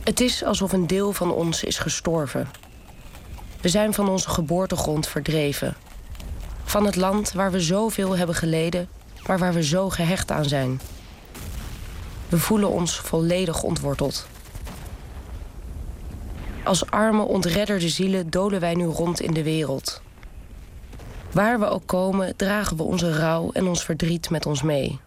Het 0.04 0.20
is 0.20 0.44
alsof 0.44 0.74
een 0.74 0.88
deel 0.88 1.14
van 1.14 1.32
ons 1.32 1.64
is 1.64 1.78
gestorven. 1.78 2.48
We 3.62 3.70
zijn 3.70 3.94
van 3.94 4.10
onze 4.10 4.30
geboortegrond 4.30 5.08
verdreven. 5.08 5.76
Van 6.64 6.86
het 6.86 6.96
land 6.96 7.32
waar 7.32 7.52
we 7.52 7.60
zoveel 7.60 8.18
hebben 8.18 8.36
geleden, 8.36 8.90
maar 9.26 9.40
waar 9.40 9.54
we 9.54 9.64
zo 9.64 9.90
gehecht 9.90 10.32
aan 10.32 10.46
zijn. 10.46 10.82
We 12.30 12.38
voelen 12.40 12.70
ons 12.70 13.00
volledig 13.00 13.64
ontworteld. 13.64 14.28
Als 16.64 16.90
arme, 16.90 17.24
ontredderde 17.24 17.90
zielen 17.90 18.30
dolen 18.30 18.60
wij 18.60 18.74
nu 18.74 18.86
rond 18.86 19.22
in 19.22 19.34
de 19.34 19.44
wereld. 19.44 20.02
Waar 21.32 21.60
we 21.60 21.66
ook 21.66 21.86
komen, 21.86 22.36
dragen 22.36 22.78
we 22.78 22.84
onze 22.84 23.18
rouw 23.18 23.50
en 23.52 23.68
ons 23.68 23.84
verdriet 23.84 24.30
met 24.30 24.46
ons 24.46 24.62
mee 24.62 25.00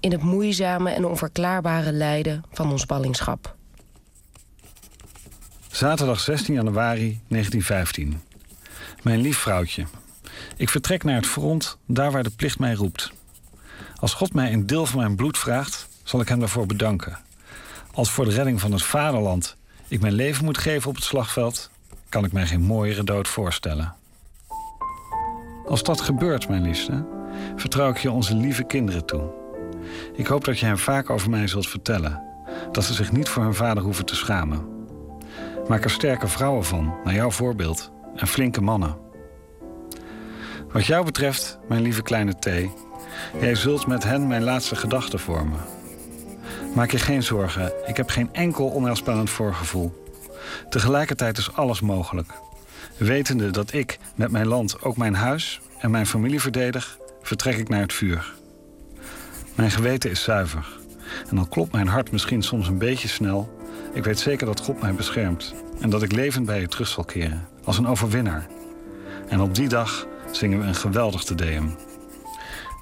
in 0.00 0.12
het 0.12 0.22
moeizame 0.22 0.90
en 0.90 1.04
onverklaarbare 1.04 1.92
lijden 1.92 2.44
van 2.52 2.70
ons 2.70 2.86
ballingschap. 2.86 3.56
Zaterdag 5.70 6.20
16 6.20 6.54
januari 6.54 7.20
1915. 7.28 8.20
Mijn 9.02 9.20
lief 9.20 9.38
vrouwtje. 9.38 9.84
Ik 10.56 10.68
vertrek 10.68 11.04
naar 11.04 11.16
het 11.16 11.26
front, 11.26 11.78
daar 11.86 12.12
waar 12.12 12.22
de 12.22 12.30
plicht 12.30 12.58
mij 12.58 12.74
roept. 12.74 13.12
Als 13.96 14.14
God 14.14 14.34
mij 14.34 14.52
een 14.52 14.66
deel 14.66 14.86
van 14.86 14.98
mijn 14.98 15.16
bloed 15.16 15.38
vraagt, 15.38 15.88
zal 16.04 16.20
ik 16.20 16.28
hem 16.28 16.38
daarvoor 16.38 16.66
bedanken. 16.66 17.18
Als 17.92 18.10
voor 18.10 18.24
de 18.24 18.30
redding 18.30 18.60
van 18.60 18.72
het 18.72 18.82
vaderland 18.82 19.56
ik 19.88 20.00
mijn 20.00 20.12
leven 20.12 20.44
moet 20.44 20.58
geven 20.58 20.88
op 20.88 20.94
het 20.94 21.04
slagveld, 21.04 21.70
kan 22.08 22.24
ik 22.24 22.32
mij 22.32 22.46
geen 22.46 22.62
mooiere 22.62 23.04
dood 23.04 23.28
voorstellen. 23.28 23.94
Als 25.66 25.82
dat 25.82 26.00
gebeurt, 26.00 26.48
mijn 26.48 26.62
liefste, 26.62 27.06
vertrouw 27.56 27.90
ik 27.90 27.98
je 27.98 28.10
onze 28.10 28.34
lieve 28.34 28.64
kinderen 28.64 29.04
toe. 29.04 29.39
Ik 30.14 30.26
hoop 30.26 30.44
dat 30.44 30.58
je 30.58 30.66
hen 30.66 30.78
vaak 30.78 31.10
over 31.10 31.30
mij 31.30 31.46
zult 31.46 31.68
vertellen. 31.68 32.22
Dat 32.72 32.84
ze 32.84 32.94
zich 32.94 33.12
niet 33.12 33.28
voor 33.28 33.42
hun 33.42 33.54
vader 33.54 33.82
hoeven 33.82 34.04
te 34.04 34.16
schamen. 34.16 34.66
Maak 35.68 35.84
er 35.84 35.90
sterke 35.90 36.28
vrouwen 36.28 36.64
van, 36.64 36.94
naar 37.04 37.14
jouw 37.14 37.30
voorbeeld. 37.30 37.90
En 38.16 38.26
flinke 38.26 38.60
mannen. 38.60 38.96
Wat 40.72 40.86
jou 40.86 41.04
betreft, 41.04 41.58
mijn 41.68 41.82
lieve 41.82 42.02
kleine 42.02 42.32
T, 42.38 42.48
jij 43.40 43.54
zult 43.54 43.86
met 43.86 44.04
hen 44.04 44.26
mijn 44.26 44.42
laatste 44.42 44.76
gedachten 44.76 45.18
vormen. 45.18 45.60
Maak 46.74 46.90
je 46.90 46.98
geen 46.98 47.22
zorgen, 47.22 47.72
ik 47.86 47.96
heb 47.96 48.08
geen 48.08 48.28
enkel 48.32 48.66
onheilspellend 48.66 49.30
voorgevoel. 49.30 50.04
Tegelijkertijd 50.68 51.38
is 51.38 51.52
alles 51.52 51.80
mogelijk. 51.80 52.32
Wetende 52.96 53.50
dat 53.50 53.72
ik 53.72 53.98
met 54.14 54.30
mijn 54.30 54.46
land 54.46 54.82
ook 54.82 54.96
mijn 54.96 55.14
huis 55.14 55.60
en 55.78 55.90
mijn 55.90 56.06
familie 56.06 56.40
verdedig, 56.40 56.98
vertrek 57.22 57.56
ik 57.56 57.68
naar 57.68 57.80
het 57.80 57.92
vuur. 57.92 58.34
Mijn 59.60 59.72
geweten 59.72 60.10
is 60.10 60.22
zuiver. 60.22 60.66
En 61.28 61.36
dan 61.36 61.48
klopt 61.48 61.72
mijn 61.72 61.86
hart 61.86 62.12
misschien 62.12 62.42
soms 62.42 62.68
een 62.68 62.78
beetje 62.78 63.08
snel. 63.08 63.58
Ik 63.92 64.04
weet 64.04 64.18
zeker 64.18 64.46
dat 64.46 64.60
God 64.60 64.80
mij 64.80 64.94
beschermt. 64.94 65.54
En 65.80 65.90
dat 65.90 66.02
ik 66.02 66.12
levend 66.12 66.46
bij 66.46 66.60
je 66.60 66.68
terug 66.68 66.88
zal 66.88 67.04
keren. 67.04 67.48
Als 67.64 67.78
een 67.78 67.86
overwinnaar. 67.86 68.46
En 69.28 69.40
op 69.40 69.54
die 69.54 69.68
dag 69.68 70.06
zingen 70.30 70.58
we 70.58 70.64
een 70.64 70.74
geweldig 70.74 71.24
te 71.24 71.34
deum. 71.34 71.76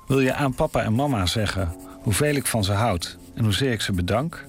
Wil 0.07 0.21
je 0.21 0.35
aan 0.35 0.55
papa 0.55 0.83
en 0.83 0.95
mama 0.95 1.27
zeggen 1.27 1.75
hoeveel 2.03 2.35
ik 2.35 2.47
van 2.47 2.65
ze 2.65 2.73
houd 2.73 3.19
en 3.35 3.45
hoezeer 3.45 3.73
ik 3.73 3.81
ze 3.81 3.93
bedank? 3.93 4.47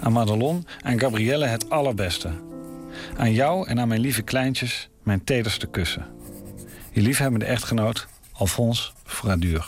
Aan 0.00 0.12
Madelon 0.12 0.66
en 0.82 1.00
Gabrielle 1.00 1.46
het 1.46 1.70
allerbeste. 1.70 2.30
Aan 3.16 3.32
jou 3.32 3.68
en 3.68 3.80
aan 3.80 3.88
mijn 3.88 4.00
lieve 4.00 4.22
kleintjes 4.22 4.88
mijn 5.02 5.24
tederste 5.24 5.66
kussen. 5.66 6.06
Je 6.90 7.00
liefhebbende 7.00 7.44
echtgenoot 7.44 8.06
Alphonse 8.32 8.90
Fradur. 9.04 9.66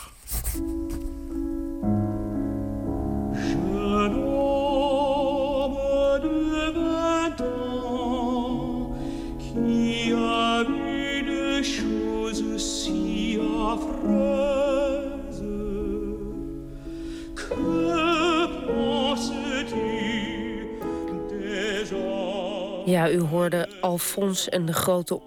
Ja, 22.85 23.11
u 23.11 23.19
hoorde 23.19 23.67
Alfons 23.81 24.49
en 24.49 24.65
de 24.65 24.73
grote 24.73 25.19